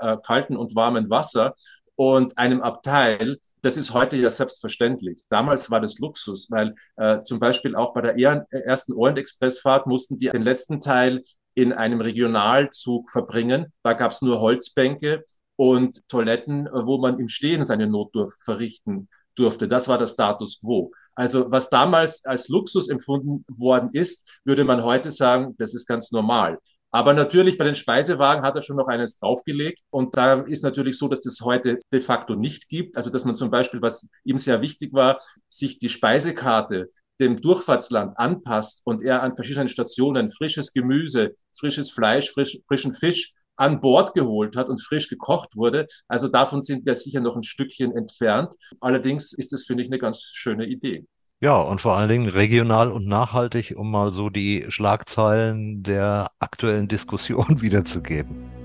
äh, 0.00 0.16
kaltem 0.24 0.56
und 0.56 0.76
warmem 0.76 1.10
Wasser 1.10 1.54
und 1.96 2.36
einem 2.38 2.60
Abteil, 2.60 3.38
das 3.62 3.76
ist 3.76 3.92
heute 3.92 4.16
ja 4.16 4.30
selbstverständlich. 4.30 5.22
Damals 5.28 5.70
war 5.70 5.80
das 5.80 5.98
Luxus, 5.98 6.50
weil 6.50 6.74
äh, 6.96 7.20
zum 7.20 7.38
Beispiel 7.38 7.76
auch 7.76 7.94
bei 7.94 8.02
der 8.02 8.16
ersten 8.16 8.92
Orient-Express-Fahrt 8.92 9.86
mussten 9.86 10.18
die 10.18 10.28
den 10.28 10.42
letzten 10.42 10.80
Teil 10.80 11.22
in 11.54 11.72
einem 11.72 12.00
Regionalzug 12.00 13.10
verbringen. 13.10 13.72
Da 13.82 13.92
gab 13.92 14.10
es 14.10 14.22
nur 14.22 14.40
Holzbänke 14.40 15.24
und 15.56 16.06
Toiletten, 16.08 16.68
wo 16.72 16.98
man 16.98 17.18
im 17.18 17.28
Stehen 17.28 17.64
seine 17.64 17.86
Notdurft 17.86 18.42
verrichten 18.42 19.08
durfte. 19.36 19.68
Das 19.68 19.88
war 19.88 19.98
der 19.98 20.06
Status 20.06 20.60
quo. 20.60 20.90
Also 21.14 21.50
was 21.50 21.70
damals 21.70 22.24
als 22.24 22.48
Luxus 22.48 22.88
empfunden 22.88 23.44
worden 23.48 23.90
ist, 23.92 24.40
würde 24.44 24.64
man 24.64 24.82
heute 24.82 25.10
sagen, 25.10 25.54
das 25.58 25.74
ist 25.74 25.86
ganz 25.86 26.10
normal. 26.10 26.58
Aber 26.94 27.12
natürlich 27.12 27.58
bei 27.58 27.64
den 27.64 27.74
Speisewagen 27.74 28.44
hat 28.44 28.54
er 28.54 28.62
schon 28.62 28.76
noch 28.76 28.86
eines 28.86 29.18
draufgelegt. 29.18 29.80
Und 29.90 30.16
da 30.16 30.42
ist 30.42 30.62
natürlich 30.62 30.96
so, 30.96 31.08
dass 31.08 31.22
das 31.22 31.40
heute 31.40 31.76
de 31.92 32.00
facto 32.00 32.36
nicht 32.36 32.68
gibt. 32.68 32.96
Also 32.96 33.10
dass 33.10 33.24
man 33.24 33.34
zum 33.34 33.50
Beispiel, 33.50 33.82
was 33.82 34.06
ihm 34.22 34.38
sehr 34.38 34.62
wichtig 34.62 34.92
war, 34.92 35.18
sich 35.48 35.80
die 35.80 35.88
Speisekarte 35.88 36.92
dem 37.18 37.40
Durchfahrtsland 37.40 38.16
anpasst 38.16 38.82
und 38.84 39.02
er 39.02 39.24
an 39.24 39.34
verschiedenen 39.34 39.66
Stationen 39.66 40.30
frisches 40.30 40.72
Gemüse, 40.72 41.34
frisches 41.58 41.90
Fleisch, 41.90 42.30
frisch, 42.30 42.60
frischen 42.68 42.94
Fisch 42.94 43.32
an 43.56 43.80
Bord 43.80 44.14
geholt 44.14 44.54
hat 44.54 44.68
und 44.68 44.80
frisch 44.80 45.08
gekocht 45.08 45.56
wurde. 45.56 45.88
Also 46.06 46.28
davon 46.28 46.60
sind 46.60 46.86
wir 46.86 46.94
sicher 46.94 47.20
noch 47.20 47.34
ein 47.34 47.42
Stückchen 47.42 47.90
entfernt. 47.90 48.54
Allerdings 48.80 49.32
ist 49.32 49.52
das, 49.52 49.64
finde 49.64 49.82
ich, 49.82 49.88
eine 49.88 49.98
ganz 49.98 50.22
schöne 50.32 50.66
Idee. 50.66 51.04
Ja, 51.44 51.58
und 51.58 51.82
vor 51.82 51.94
allen 51.94 52.08
Dingen 52.08 52.30
regional 52.30 52.90
und 52.90 53.06
nachhaltig, 53.06 53.74
um 53.76 53.90
mal 53.90 54.12
so 54.12 54.30
die 54.30 54.64
Schlagzeilen 54.70 55.82
der 55.82 56.30
aktuellen 56.38 56.88
Diskussion 56.88 57.60
wiederzugeben. 57.60 58.63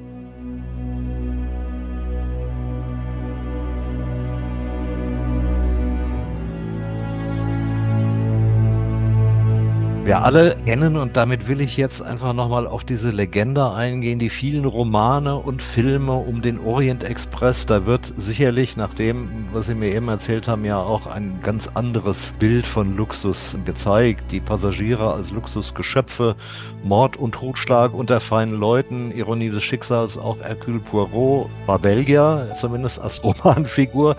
Wir 10.10 10.24
alle 10.24 10.56
kennen, 10.66 10.98
und 10.98 11.16
damit 11.18 11.48
will 11.48 11.62
ich 11.62 11.78
jetzt 11.78 12.02
einfach 12.02 12.34
nochmal 12.34 12.66
auf 12.66 12.84
diese 12.84 13.12
Legende 13.12 13.72
eingehen, 13.74 14.18
die 14.18 14.32
vielen 14.32 14.66
Romane 14.66 15.36
und 15.36 15.62
Filme 15.62 16.14
um 16.14 16.42
den 16.42 16.58
Orient 16.58 17.04
Express. 17.04 17.68
Da 17.68 17.86
wird 17.86 18.12
sicherlich 18.16 18.76
nach 18.76 18.96
dem, 18.96 19.48
was 19.54 19.68
Sie 19.68 19.76
mir 19.76 19.94
eben 19.94 20.08
erzählt 20.08 20.48
haben, 20.48 20.66
ja 20.66 20.80
auch 20.80 21.06
ein 21.06 21.40
ganz 21.44 21.68
anderes 21.76 22.34
Bild 22.40 22.66
von 22.66 22.98
Luxus 22.98 23.56
gezeigt. 23.66 24.32
Die 24.32 24.40
Passagiere 24.40 25.14
als 25.14 25.30
Luxusgeschöpfe, 25.30 26.36
Mord 26.82 27.16
und 27.16 27.36
Totschlag 27.36 27.94
unter 27.94 28.20
feinen 28.20 28.56
Leuten, 28.56 29.12
Ironie 29.12 29.52
des 29.52 29.62
Schicksals, 29.62 30.18
auch 30.18 30.40
Hercule 30.40 30.80
Poirot 30.80 31.52
war 31.68 31.78
Belgier, 31.78 32.52
zumindest 32.60 33.00
als 33.00 33.24
Romanfigur. 33.44 34.16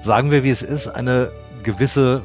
Sagen 0.00 0.30
wir, 0.30 0.42
wie 0.42 0.48
es 0.48 0.62
ist, 0.62 0.88
eine 0.88 1.30
gewisse 1.62 2.22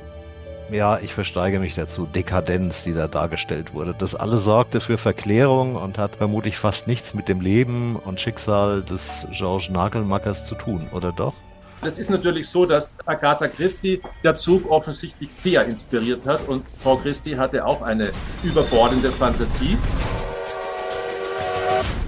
ja, 0.72 1.00
ich 1.00 1.14
versteige 1.14 1.60
mich 1.60 1.76
dazu, 1.76 2.06
Dekadenz, 2.06 2.84
die 2.84 2.94
da 2.94 3.08
dargestellt 3.08 3.74
wurde. 3.74 3.96
Das 3.98 4.16
alles 4.16 4.44
sorgte 4.44 4.82
für 4.82 4.98
Verklärung 4.98 5.76
und 5.76 5.98
hat 5.98 6.18
vermutlich 6.18 6.58
fast 6.58 6.88
nichts 6.88 7.14
mit 7.14 7.28
dem 7.28 7.42
Leben 7.42 7.96
und 7.96 8.22
Schicksal 8.22 8.84
des 8.84 9.26
Georges 9.32 9.70
Nagelmackers 9.70 10.46
zu 10.46 10.56
tun, 10.56 10.88
oder 10.92 11.12
doch? 11.12 11.34
Es 11.82 11.98
ist 11.98 12.10
natürlich 12.10 12.50
so, 12.50 12.66
dass 12.66 12.98
Agatha 13.06 13.48
Christie 13.48 14.02
der 14.24 14.36
Zug 14.36 14.70
offensichtlich 14.70 15.32
sehr 15.32 15.66
inspiriert 15.66 16.26
hat 16.26 16.46
und 16.48 16.66
Frau 16.76 16.98
Christie 16.98 17.38
hatte 17.38 17.66
auch 17.66 17.82
eine 17.82 18.12
überbordende 18.44 19.12
Fantasie. 19.12 19.78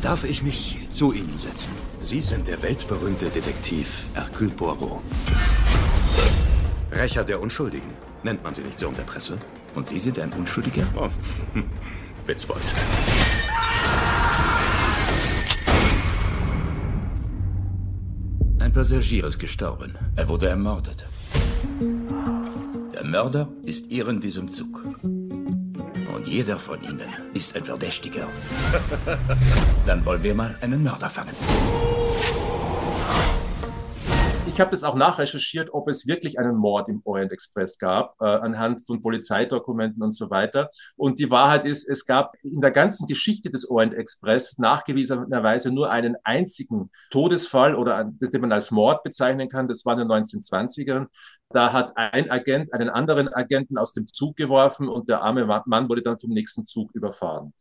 Darf 0.01 0.25
ich 0.25 0.43
mich 0.43 0.87
zu 0.89 1.13
Ihnen 1.13 1.37
setzen? 1.37 1.69
Sie 2.01 2.19
sind 2.19 2.47
der 2.47 2.61
weltberühmte 2.61 3.29
Detektiv 3.29 4.07
Hercule 4.13 4.51
Poirot. 4.51 5.01
Rächer 6.91 7.23
der 7.23 7.39
Unschuldigen. 7.39 8.10
Nennt 8.23 8.43
man 8.43 8.53
sie 8.53 8.61
nicht 8.61 8.77
so 8.77 8.87
in 8.87 8.95
der 8.95 9.03
Presse? 9.03 9.37
Und 9.73 9.87
Sie 9.87 9.97
sind 9.97 10.19
ein 10.19 10.31
Unschuldiger? 10.33 10.85
Oh. 10.95 11.09
Witzbold. 12.27 12.61
Ein 18.59 18.71
Passagier 18.71 19.25
ist 19.25 19.39
gestorben. 19.39 19.97
Er 20.15 20.29
wurde 20.29 20.49
ermordet. 20.49 21.07
Der 22.93 23.03
Mörder 23.03 23.47
ist 23.63 23.87
hier 23.89 24.07
in 24.07 24.21
diesem 24.21 24.49
Zug. 24.49 24.83
Und 25.03 26.27
jeder 26.27 26.59
von 26.59 26.81
Ihnen 26.83 27.09
ist 27.33 27.55
ein 27.55 27.63
Verdächtiger. 27.63 28.27
Dann 29.87 30.05
wollen 30.05 30.21
wir 30.21 30.35
mal 30.35 30.55
einen 30.61 30.83
Mörder 30.83 31.09
fangen 31.09 31.35
ich 34.51 34.59
habe 34.59 34.71
das 34.71 34.83
auch 34.83 34.95
nachrecherchiert, 34.95 35.69
ob 35.71 35.87
es 35.87 36.07
wirklich 36.07 36.37
einen 36.37 36.57
Mord 36.57 36.89
im 36.89 37.01
Orient 37.05 37.31
Express 37.31 37.77
gab, 37.77 38.15
äh, 38.19 38.25
anhand 38.25 38.85
von 38.85 39.01
Polizeidokumenten 39.01 40.03
und 40.03 40.11
so 40.11 40.29
weiter. 40.29 40.69
Und 40.97 41.19
die 41.19 41.31
Wahrheit 41.31 41.63
ist, 41.63 41.87
es 41.87 42.05
gab 42.05 42.35
in 42.43 42.59
der 42.59 42.71
ganzen 42.71 43.07
Geschichte 43.07 43.49
des 43.49 43.69
Orient 43.69 43.93
Express 43.93 44.57
nachgewiesenerweise 44.57 45.71
nur 45.71 45.89
einen 45.89 46.17
einzigen 46.25 46.91
Todesfall 47.11 47.75
oder 47.75 48.03
den 48.03 48.41
man 48.41 48.51
als 48.51 48.71
Mord 48.71 49.03
bezeichnen 49.03 49.47
kann. 49.47 49.69
Das 49.69 49.85
war 49.85 49.93
in 49.93 49.99
den 49.99 50.09
1920ern. 50.09 51.07
Da 51.51 51.71
hat 51.71 51.95
ein 51.95 52.29
Agent 52.29 52.73
einen 52.73 52.89
anderen 52.89 53.33
Agenten 53.33 53.77
aus 53.77 53.93
dem 53.93 54.05
Zug 54.05 54.35
geworfen 54.35 54.89
und 54.89 55.07
der 55.07 55.21
arme 55.21 55.45
Mann 55.65 55.89
wurde 55.89 56.01
dann 56.01 56.19
vom 56.19 56.31
nächsten 56.31 56.65
Zug 56.65 56.91
überfahren. 56.93 57.53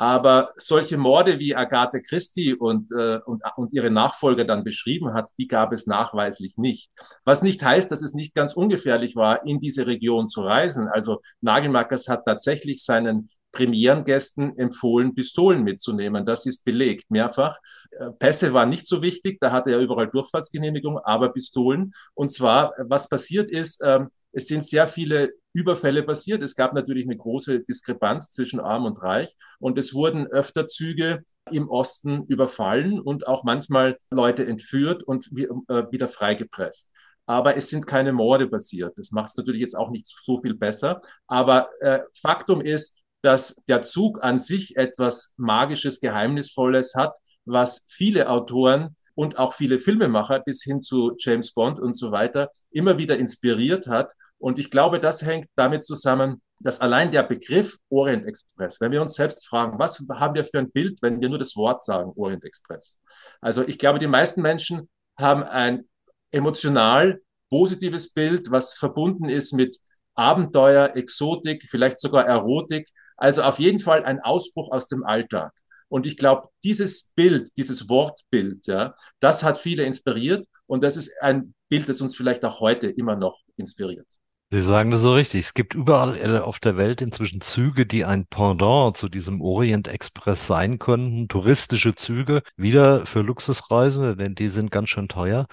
Aber 0.00 0.52
solche 0.54 0.96
Morde, 0.96 1.38
wie 1.40 1.54
Agathe 1.54 2.00
Christie 2.00 2.54
und, 2.54 2.90
äh, 2.90 3.18
und, 3.26 3.42
und 3.56 3.74
ihre 3.74 3.90
Nachfolger 3.90 4.44
dann 4.44 4.64
beschrieben 4.64 5.12
hat, 5.12 5.28
die 5.36 5.46
gab 5.46 5.74
es 5.74 5.86
nachweislich 5.86 6.56
nicht. 6.56 6.90
Was 7.26 7.42
nicht 7.42 7.62
heißt, 7.62 7.92
dass 7.92 8.00
es 8.00 8.14
nicht 8.14 8.34
ganz 8.34 8.54
ungefährlich 8.54 9.14
war, 9.14 9.44
in 9.44 9.60
diese 9.60 9.86
Region 9.86 10.26
zu 10.26 10.40
reisen. 10.40 10.88
Also 10.88 11.20
Nagelmackers 11.42 12.08
hat 12.08 12.24
tatsächlich 12.24 12.82
seinen 12.82 13.28
Premierengästen 13.52 14.56
empfohlen, 14.56 15.14
Pistolen 15.14 15.64
mitzunehmen. 15.64 16.24
Das 16.24 16.46
ist 16.46 16.64
belegt, 16.64 17.10
mehrfach. 17.10 17.58
Äh, 17.90 18.10
Pässe 18.18 18.54
waren 18.54 18.70
nicht 18.70 18.86
so 18.86 19.02
wichtig, 19.02 19.36
da 19.38 19.52
hatte 19.52 19.72
er 19.72 19.80
überall 19.80 20.08
Durchfahrtsgenehmigung, 20.08 20.98
aber 21.00 21.30
Pistolen. 21.34 21.92
Und 22.14 22.32
zwar, 22.32 22.72
was 22.78 23.10
passiert 23.10 23.50
ist, 23.50 23.82
ähm, 23.84 24.08
es 24.32 24.46
sind 24.46 24.64
sehr 24.64 24.88
viele 24.88 25.34
Überfälle 25.52 26.02
passiert. 26.02 26.42
Es 26.42 26.54
gab 26.54 26.74
natürlich 26.74 27.04
eine 27.06 27.16
große 27.16 27.60
Diskrepanz 27.62 28.30
zwischen 28.30 28.60
Arm 28.60 28.84
und 28.84 29.02
Reich 29.02 29.34
und 29.58 29.78
es 29.78 29.94
wurden 29.94 30.26
öfter 30.26 30.68
Züge 30.68 31.24
im 31.50 31.68
Osten 31.68 32.24
überfallen 32.26 33.00
und 33.00 33.26
auch 33.26 33.44
manchmal 33.44 33.98
Leute 34.10 34.46
entführt 34.46 35.02
und 35.02 35.30
äh, 35.36 35.84
wieder 35.90 36.08
freigepresst 36.08 36.92
aber 37.30 37.56
es 37.56 37.70
sind 37.70 37.86
keine 37.86 38.12
Morde 38.12 38.48
passiert. 38.48 38.98
Das 38.98 39.12
macht 39.12 39.30
es 39.30 39.36
natürlich 39.36 39.60
jetzt 39.60 39.76
auch 39.78 39.90
nicht 39.90 40.04
so 40.04 40.38
viel 40.38 40.54
besser. 40.54 41.00
Aber 41.28 41.68
äh, 41.78 42.00
Faktum 42.20 42.60
ist, 42.60 43.04
dass 43.22 43.54
der 43.68 43.82
Zug 43.82 44.24
an 44.24 44.40
sich 44.40 44.76
etwas 44.76 45.34
Magisches, 45.36 46.00
Geheimnisvolles 46.00 46.94
hat, 46.96 47.16
was 47.44 47.84
viele 47.88 48.28
Autoren 48.28 48.96
und 49.14 49.38
auch 49.38 49.54
viele 49.54 49.78
Filmemacher 49.78 50.40
bis 50.40 50.62
hin 50.64 50.80
zu 50.80 51.12
James 51.18 51.52
Bond 51.52 51.78
und 51.78 51.94
so 51.94 52.10
weiter 52.10 52.50
immer 52.72 52.98
wieder 52.98 53.16
inspiriert 53.16 53.86
hat. 53.86 54.12
Und 54.40 54.58
ich 54.58 54.70
glaube, 54.70 55.00
das 55.00 55.22
hängt 55.22 55.48
damit 55.54 55.84
zusammen, 55.84 56.40
dass 56.60 56.80
allein 56.80 57.12
der 57.12 57.22
Begriff 57.22 57.76
Orient 57.90 58.26
Express, 58.26 58.80
wenn 58.80 58.90
wir 58.90 59.02
uns 59.02 59.14
selbst 59.14 59.46
fragen, 59.46 59.78
was 59.78 60.02
haben 60.10 60.34
wir 60.34 60.44
für 60.44 60.58
ein 60.58 60.70
Bild, 60.70 60.98
wenn 61.02 61.20
wir 61.20 61.28
nur 61.28 61.38
das 61.38 61.56
Wort 61.56 61.82
sagen, 61.82 62.12
Orient 62.16 62.44
Express? 62.44 62.98
Also 63.40 63.62
ich 63.62 63.78
glaube, 63.78 63.98
die 63.98 64.06
meisten 64.06 64.40
Menschen 64.40 64.88
haben 65.18 65.42
ein 65.42 65.84
emotional 66.30 67.20
positives 67.50 68.12
Bild, 68.14 68.50
was 68.50 68.74
verbunden 68.74 69.28
ist 69.28 69.52
mit 69.52 69.76
Abenteuer, 70.14 70.96
Exotik, 70.96 71.66
vielleicht 71.68 71.98
sogar 71.98 72.26
Erotik. 72.26 72.88
Also 73.16 73.42
auf 73.42 73.58
jeden 73.58 73.78
Fall 73.78 74.04
ein 74.04 74.20
Ausbruch 74.20 74.70
aus 74.70 74.88
dem 74.88 75.04
Alltag. 75.04 75.52
Und 75.88 76.06
ich 76.06 76.16
glaube, 76.16 76.48
dieses 76.64 77.12
Bild, 77.14 77.50
dieses 77.56 77.88
Wortbild, 77.88 78.66
ja, 78.66 78.94
das 79.18 79.42
hat 79.42 79.58
viele 79.58 79.82
inspiriert 79.82 80.46
und 80.66 80.84
das 80.84 80.96
ist 80.96 81.12
ein 81.20 81.54
Bild, 81.68 81.88
das 81.88 82.00
uns 82.00 82.16
vielleicht 82.16 82.44
auch 82.44 82.60
heute 82.60 82.88
immer 82.88 83.16
noch 83.16 83.40
inspiriert. 83.56 84.06
Sie 84.52 84.60
sagen 84.60 84.90
das 84.90 85.00
so 85.02 85.14
richtig. 85.14 85.40
Es 85.46 85.54
gibt 85.54 85.74
überall 85.74 86.16
äh, 86.16 86.38
auf 86.38 86.58
der 86.58 86.76
Welt 86.76 87.00
inzwischen 87.00 87.40
Züge, 87.40 87.86
die 87.86 88.04
ein 88.04 88.26
Pendant 88.26 88.96
zu 88.96 89.08
diesem 89.08 89.40
Orient 89.40 89.86
Express 89.86 90.46
sein 90.46 90.78
könnten. 90.80 91.28
Touristische 91.28 91.94
Züge, 91.94 92.42
wieder 92.56 93.06
für 93.06 93.22
Luxusreisende, 93.22 94.16
denn 94.16 94.34
die 94.34 94.48
sind 94.48 94.72
ganz 94.72 94.88
schön 94.90 95.08
teuer. 95.08 95.46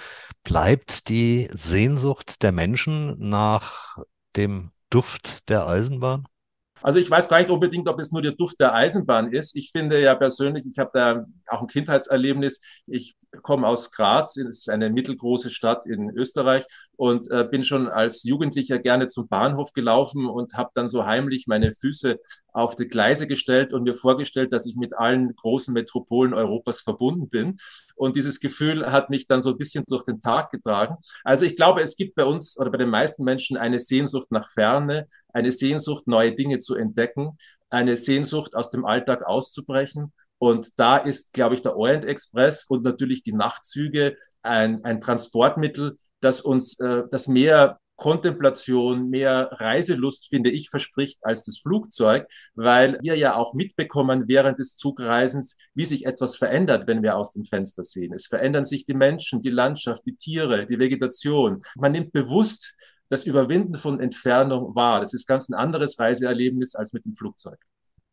Bleibt 0.44 1.10
die 1.10 1.48
Sehnsucht 1.54 2.42
der 2.42 2.52
Menschen 2.52 3.16
nach 3.20 3.98
dem 4.36 4.72
Duft 4.90 5.48
der 5.50 5.68
Eisenbahn? 5.68 6.28
Also 6.82 7.00
ich 7.00 7.10
weiß 7.10 7.28
gar 7.28 7.40
nicht 7.40 7.50
unbedingt, 7.50 7.90
ob 7.90 8.00
es 8.00 8.12
nur 8.12 8.22
der 8.22 8.34
Duft 8.34 8.60
der 8.60 8.74
Eisenbahn 8.74 9.32
ist. 9.32 9.56
Ich 9.56 9.72
finde 9.72 10.02
ja 10.02 10.16
persönlich, 10.16 10.66
ich 10.70 10.78
habe 10.78 10.92
da 10.94 11.26
auch 11.48 11.62
ein 11.62 11.68
Kindheitserlebnis. 11.68 12.62
Ich 12.86 13.16
komme 13.42 13.68
aus 13.68 13.92
Graz, 13.92 14.38
es 14.38 14.60
ist 14.60 14.70
eine 14.70 14.90
mittelgroße 14.90 15.50
Stadt 15.50 15.86
in 15.86 16.10
Österreich 16.12 16.66
und 16.96 17.30
äh, 17.30 17.48
bin 17.50 17.64
schon 17.64 17.88
als 17.88 18.24
Jugendlicher 18.24 18.80
gerne 18.80 19.08
zum 19.08 19.28
Bahnhof 19.28 19.74
gelaufen 19.74 20.28
und 20.28 20.54
habe 20.54 20.72
dann 20.74 20.88
so 20.88 21.06
heimlich 21.06 21.46
meine 21.48 21.74
Füße 21.74 22.18
auf 22.54 22.76
die 22.76 22.88
Gleise 22.88 23.28
gestellt 23.28 23.74
und 23.74 23.84
mir 23.84 23.96
vorgestellt, 23.96 24.54
dass 24.54 24.66
ich 24.66 24.76
mit 24.76 24.98
allen 24.98 25.36
großen 25.36 25.74
Metropolen 25.74 26.34
Europas 26.34 26.82
verbunden 26.82 27.28
bin. 27.28 27.58
Und 27.98 28.16
dieses 28.16 28.40
Gefühl 28.40 28.92
hat 28.92 29.10
mich 29.10 29.28
dann 29.28 29.42
so 29.42 29.50
ein 29.50 29.58
bisschen 29.58 29.84
durch 29.88 30.04
den 30.04 30.20
Tag 30.20 30.52
getragen. 30.52 30.96
Also 31.24 31.46
ich 31.46 31.56
glaube, 31.56 31.82
es 31.82 31.98
gibt 31.98 32.16
bei 32.16 32.26
uns 32.26 32.58
oder 32.58 32.72
bei 32.72 32.78
den 32.78 32.90
meisten 32.90 33.24
Menschen 33.24 33.58
eine 33.58 33.80
Sehnsucht 33.80 34.32
nach 34.32 34.48
Ferne, 34.48 35.08
eine 35.34 35.52
Sehnsucht, 35.52 36.08
neue 36.08 36.36
Dinge 36.36 36.60
zu 36.60 36.76
entdecken, 36.76 37.38
eine 37.70 37.96
Sehnsucht, 37.96 38.56
aus 38.56 38.70
dem 38.70 38.86
Alltag 38.86 39.26
auszubrechen. 39.26 40.14
Und 40.40 40.80
da 40.80 40.98
ist, 40.98 41.34
glaube 41.34 41.56
ich, 41.56 41.62
der 41.62 41.76
Orient 41.76 42.06
Express 42.06 42.66
und 42.68 42.84
natürlich 42.84 43.24
die 43.24 43.34
Nachtzüge 43.34 44.16
ein, 44.44 44.84
ein 44.86 45.02
Transportmittel, 45.02 45.98
das 46.20 46.42
uns 46.42 46.80
äh, 46.80 47.04
das 47.10 47.28
mehr 47.28 47.80
Kontemplation, 47.98 49.10
mehr 49.10 49.50
Reiselust, 49.52 50.30
finde 50.30 50.52
ich, 50.52 50.70
verspricht 50.70 51.20
als 51.24 51.44
das 51.46 51.60
Flugzeug, 51.60 52.28
weil 52.56 52.98
wir 53.02 53.18
ja 53.18 53.36
auch 53.36 53.54
mitbekommen 53.54 54.26
während 54.28 54.60
des 54.60 54.76
Zugreisens, 54.76 55.58
wie 55.74 55.86
sich 55.86 56.06
etwas 56.06 56.38
verändert, 56.38 56.88
wenn 56.88 57.04
wir 57.04 57.18
aus 57.18 57.34
dem 57.34 57.44
Fenster 57.44 57.84
sehen. 57.84 58.14
Es 58.14 58.28
verändern 58.28 58.66
sich 58.66 58.86
die 58.86 58.94
Menschen, 58.94 59.42
die 59.42 59.50
Landschaft, 59.50 60.04
die 60.06 60.16
Tiere, 60.16 60.68
die 60.68 60.80
Vegetation. 60.80 61.62
Man 61.76 61.92
nimmt 61.92 62.14
bewusst 62.14 62.76
das 63.10 63.26
Überwinden 63.26 63.76
von 63.76 64.00
Entfernung 64.00 64.76
wahr. 64.76 65.00
Das 65.00 65.14
ist 65.14 65.28
ganz 65.28 65.50
ein 65.50 65.56
anderes 65.56 66.00
Reiseerlebnis 66.00 66.76
als 66.76 66.94
mit 66.94 67.06
dem 67.06 67.16
Flugzeug. 67.16 67.58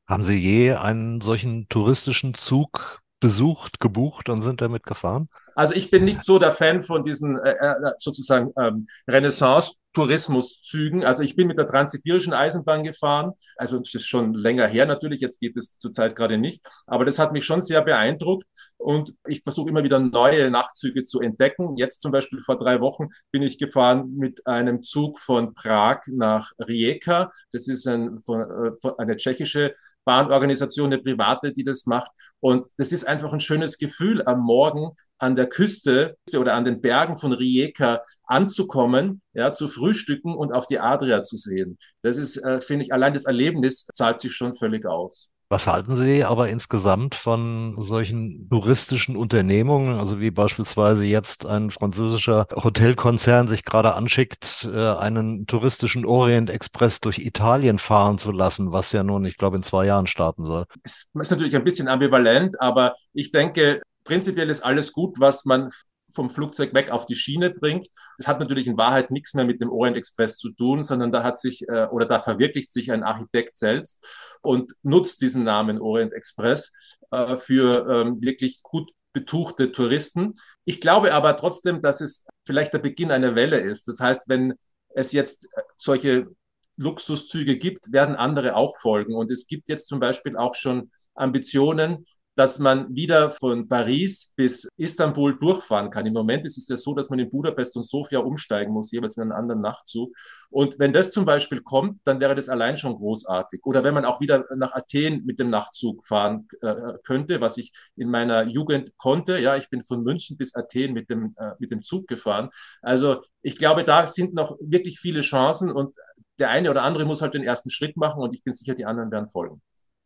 Haben 0.06 0.24
Sie 0.24 0.38
je 0.38 0.74
einen 0.74 1.20
solchen 1.20 1.68
touristischen 1.68 2.34
Zug 2.34 3.00
besucht, 3.20 3.80
gebucht 3.80 4.28
und 4.28 4.42
sind 4.42 4.60
damit 4.60 4.84
gefahren? 4.84 5.28
Also 5.54 5.74
ich 5.74 5.90
bin 5.90 6.04
nicht 6.04 6.22
so 6.22 6.38
der 6.38 6.52
Fan 6.52 6.82
von 6.82 7.04
diesen 7.04 7.38
äh, 7.38 7.52
äh 7.52 7.92
sozusagen 7.98 8.52
ähm, 8.58 8.86
Renaissance-Tourismuszügen. 9.08 11.04
Also 11.04 11.22
ich 11.22 11.36
bin 11.36 11.48
mit 11.48 11.58
der 11.58 11.66
Transsibirischen 11.66 12.32
Eisenbahn 12.32 12.84
gefahren. 12.84 13.32
Also 13.56 13.78
das 13.78 13.94
ist 13.94 14.06
schon 14.06 14.34
länger 14.34 14.66
her 14.66 14.86
natürlich. 14.86 15.20
Jetzt 15.20 15.40
geht 15.40 15.56
es 15.56 15.78
zurzeit 15.78 16.16
gerade 16.16 16.38
nicht. 16.38 16.64
Aber 16.86 17.04
das 17.04 17.18
hat 17.18 17.32
mich 17.32 17.44
schon 17.44 17.60
sehr 17.60 17.82
beeindruckt. 17.82 18.46
Und 18.76 19.14
ich 19.26 19.42
versuche 19.42 19.70
immer 19.70 19.84
wieder 19.84 19.98
neue 19.98 20.50
Nachtzüge 20.50 21.04
zu 21.04 21.20
entdecken. 21.20 21.76
Jetzt 21.76 22.00
zum 22.00 22.12
Beispiel 22.12 22.40
vor 22.40 22.58
drei 22.58 22.80
Wochen 22.80 23.08
bin 23.30 23.42
ich 23.42 23.58
gefahren 23.58 24.14
mit 24.16 24.46
einem 24.46 24.82
Zug 24.82 25.18
von 25.18 25.54
Prag 25.54 26.00
nach 26.06 26.52
Rijeka. 26.58 27.30
Das 27.52 27.68
ist 27.68 27.86
ein, 27.86 28.18
von, 28.18 28.42
äh, 28.42 28.76
von, 28.80 28.98
eine 28.98 29.16
tschechische 29.16 29.74
Bahnorganisation, 30.04 30.92
eine 30.92 31.02
private, 31.02 31.52
die 31.52 31.64
das 31.64 31.86
macht. 31.86 32.10
Und 32.40 32.66
das 32.76 32.92
ist 32.92 33.04
einfach 33.04 33.32
ein 33.32 33.40
schönes 33.40 33.78
Gefühl, 33.78 34.22
am 34.26 34.40
Morgen 34.40 34.90
an 35.18 35.34
der 35.34 35.48
Küste 35.48 36.16
oder 36.36 36.54
an 36.54 36.64
den 36.64 36.80
Bergen 36.80 37.16
von 37.16 37.32
Rijeka 37.32 38.02
anzukommen, 38.24 39.22
ja, 39.32 39.52
zu 39.52 39.68
frühstücken 39.68 40.34
und 40.34 40.52
auf 40.52 40.66
die 40.66 40.80
Adria 40.80 41.22
zu 41.22 41.36
sehen. 41.36 41.78
Das 42.02 42.16
ist, 42.16 42.36
äh, 42.38 42.60
finde 42.60 42.84
ich, 42.84 42.92
allein 42.92 43.12
das 43.12 43.24
Erlebnis 43.24 43.86
zahlt 43.86 44.18
sich 44.18 44.34
schon 44.34 44.54
völlig 44.54 44.86
aus. 44.86 45.33
Was 45.54 45.68
halten 45.68 45.94
Sie 45.94 46.24
aber 46.24 46.48
insgesamt 46.48 47.14
von 47.14 47.76
solchen 47.80 48.48
touristischen 48.50 49.14
Unternehmungen, 49.14 50.00
also 50.00 50.18
wie 50.18 50.32
beispielsweise 50.32 51.04
jetzt 51.04 51.46
ein 51.46 51.70
französischer 51.70 52.48
Hotelkonzern 52.52 53.46
sich 53.46 53.64
gerade 53.64 53.94
anschickt, 53.94 54.68
äh, 54.68 54.96
einen 54.96 55.46
touristischen 55.46 56.06
Orient 56.06 56.50
Express 56.50 56.98
durch 56.98 57.20
Italien 57.20 57.78
fahren 57.78 58.18
zu 58.18 58.32
lassen, 58.32 58.72
was 58.72 58.90
ja 58.90 59.04
nun, 59.04 59.24
ich 59.26 59.36
glaube, 59.36 59.56
in 59.56 59.62
zwei 59.62 59.86
Jahren 59.86 60.08
starten 60.08 60.44
soll? 60.44 60.66
Es 60.82 61.08
ist 61.14 61.30
natürlich 61.30 61.54
ein 61.54 61.62
bisschen 61.62 61.86
ambivalent, 61.86 62.60
aber 62.60 62.96
ich 63.12 63.30
denke, 63.30 63.80
prinzipiell 64.02 64.50
ist 64.50 64.62
alles 64.62 64.92
gut, 64.92 65.20
was 65.20 65.44
man 65.44 65.68
vom 66.14 66.30
Flugzeug 66.30 66.74
weg 66.74 66.90
auf 66.90 67.06
die 67.06 67.14
Schiene 67.14 67.50
bringt. 67.50 67.88
Das 68.18 68.28
hat 68.28 68.40
natürlich 68.40 68.66
in 68.66 68.78
Wahrheit 68.78 69.10
nichts 69.10 69.34
mehr 69.34 69.44
mit 69.44 69.60
dem 69.60 69.70
Orient 69.70 69.96
Express 69.96 70.36
zu 70.36 70.50
tun, 70.52 70.82
sondern 70.82 71.12
da 71.12 71.22
hat 71.22 71.38
sich 71.38 71.68
äh, 71.68 71.86
oder 71.86 72.06
da 72.06 72.20
verwirklicht 72.20 72.70
sich 72.70 72.92
ein 72.92 73.02
Architekt 73.02 73.56
selbst 73.56 74.38
und 74.42 74.72
nutzt 74.82 75.20
diesen 75.22 75.44
Namen 75.44 75.80
Orient 75.80 76.12
Express 76.12 76.72
äh, 77.10 77.36
für 77.36 77.86
ähm, 77.88 78.22
wirklich 78.22 78.62
gut 78.62 78.90
betuchte 79.12 79.72
Touristen. 79.72 80.32
Ich 80.64 80.80
glaube 80.80 81.14
aber 81.14 81.36
trotzdem, 81.36 81.82
dass 81.82 82.00
es 82.00 82.26
vielleicht 82.44 82.72
der 82.72 82.80
Beginn 82.80 83.10
einer 83.10 83.34
Welle 83.34 83.58
ist. 83.58 83.88
Das 83.88 84.00
heißt, 84.00 84.28
wenn 84.28 84.54
es 84.94 85.12
jetzt 85.12 85.46
äh, 85.56 85.62
solche 85.76 86.28
Luxuszüge 86.76 87.56
gibt, 87.56 87.92
werden 87.92 88.16
andere 88.16 88.56
auch 88.56 88.76
folgen. 88.78 89.14
Und 89.14 89.30
es 89.30 89.46
gibt 89.46 89.68
jetzt 89.68 89.88
zum 89.88 90.00
Beispiel 90.00 90.36
auch 90.36 90.54
schon 90.54 90.90
Ambitionen, 91.14 92.04
dass 92.36 92.58
man 92.58 92.94
wieder 92.94 93.30
von 93.30 93.68
Paris 93.68 94.32
bis 94.36 94.68
Istanbul 94.76 95.38
durchfahren 95.38 95.90
kann. 95.90 96.06
Im 96.06 96.12
Moment 96.12 96.44
ist 96.46 96.58
es 96.58 96.68
ja 96.68 96.76
so, 96.76 96.94
dass 96.94 97.10
man 97.10 97.18
in 97.18 97.30
Budapest 97.30 97.76
und 97.76 97.84
Sofia 97.84 98.18
umsteigen 98.20 98.72
muss, 98.72 98.90
jeweils 98.90 99.16
in 99.16 99.22
einen 99.22 99.32
anderen 99.32 99.60
Nachtzug. 99.60 100.14
Und 100.50 100.78
wenn 100.78 100.92
das 100.92 101.10
zum 101.10 101.24
Beispiel 101.24 101.62
kommt, 101.62 101.98
dann 102.04 102.20
wäre 102.20 102.34
das 102.34 102.48
allein 102.48 102.76
schon 102.76 102.96
großartig. 102.96 103.60
Oder 103.64 103.84
wenn 103.84 103.94
man 103.94 104.04
auch 104.04 104.20
wieder 104.20 104.44
nach 104.56 104.72
Athen 104.72 105.24
mit 105.24 105.38
dem 105.38 105.50
Nachtzug 105.50 106.04
fahren 106.04 106.48
äh, 106.60 106.94
könnte, 107.04 107.40
was 107.40 107.56
ich 107.56 107.72
in 107.96 108.10
meiner 108.10 108.44
Jugend 108.44 108.96
konnte. 108.96 109.38
Ja, 109.38 109.56
ich 109.56 109.70
bin 109.70 109.84
von 109.84 110.02
München 110.02 110.36
bis 110.36 110.54
Athen 110.54 110.92
mit 110.92 111.10
dem, 111.10 111.34
äh, 111.36 111.52
mit 111.58 111.70
dem 111.70 111.82
Zug 111.82 112.08
gefahren. 112.08 112.50
Also 112.82 113.22
ich 113.42 113.56
glaube, 113.58 113.84
da 113.84 114.06
sind 114.06 114.34
noch 114.34 114.56
wirklich 114.60 114.98
viele 114.98 115.20
Chancen 115.20 115.70
und 115.70 115.94
der 116.38 116.50
eine 116.50 116.70
oder 116.70 116.82
andere 116.82 117.04
muss 117.04 117.22
halt 117.22 117.34
den 117.34 117.44
ersten 117.44 117.70
Schritt 117.70 117.96
machen 117.96 118.20
und 118.22 118.34
ich 118.34 118.42
bin 118.42 118.52
sicher, 118.52 118.74
die 118.74 118.86
anderen 118.86 119.10
werden 119.10 119.28
folgen. 119.28 119.62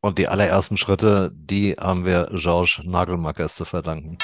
Und 0.09 0.17
die 0.17 0.27
allerersten 0.27 0.79
Schritte, 0.79 1.31
die 1.35 1.77
haben 1.79 2.07
wir 2.07 2.31
Georges 2.33 2.81
Nagelmackers 2.83 3.57
zu 3.57 3.67
verdanken. 3.67 4.17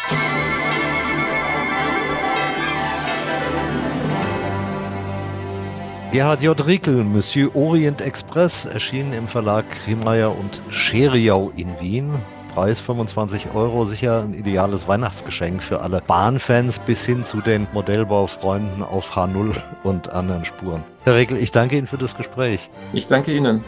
Gerhard 6.11 6.41
J. 6.41 6.67
Riekel, 6.67 7.05
Monsieur 7.05 7.55
Orient 7.55 8.01
Express, 8.01 8.65
erschienen 8.65 9.13
im 9.13 9.29
Verlag 9.29 9.67
Kremeyer 9.85 10.35
und 10.35 10.59
Scheriau 10.71 11.53
in 11.55 11.79
Wien. 11.79 12.19
Preis 12.55 12.81
25 12.81 13.49
Euro, 13.53 13.85
sicher 13.85 14.23
ein 14.23 14.33
ideales 14.33 14.89
Weihnachtsgeschenk 14.89 15.63
für 15.63 15.81
alle 15.83 16.01
Bahnfans 16.01 16.79
bis 16.79 17.05
hin 17.05 17.25
zu 17.25 17.43
den 17.43 17.69
Modellbaufreunden 17.75 18.83
auf 18.83 19.15
H0 19.15 19.55
und 19.83 20.09
anderen 20.09 20.47
Spuren. 20.47 20.83
Herr 21.03 21.17
Riekel, 21.17 21.37
ich 21.37 21.53
danke 21.53 21.77
Ihnen 21.77 21.89
für 21.89 21.99
das 21.99 22.17
Gespräch. 22.17 22.71
Ich 22.95 23.07
danke 23.07 23.35
Ihnen. 23.35 23.63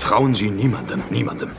Vertrauen 0.00 0.32
Sie 0.32 0.48
niemandem, 0.48 1.02
niemandem. 1.10 1.50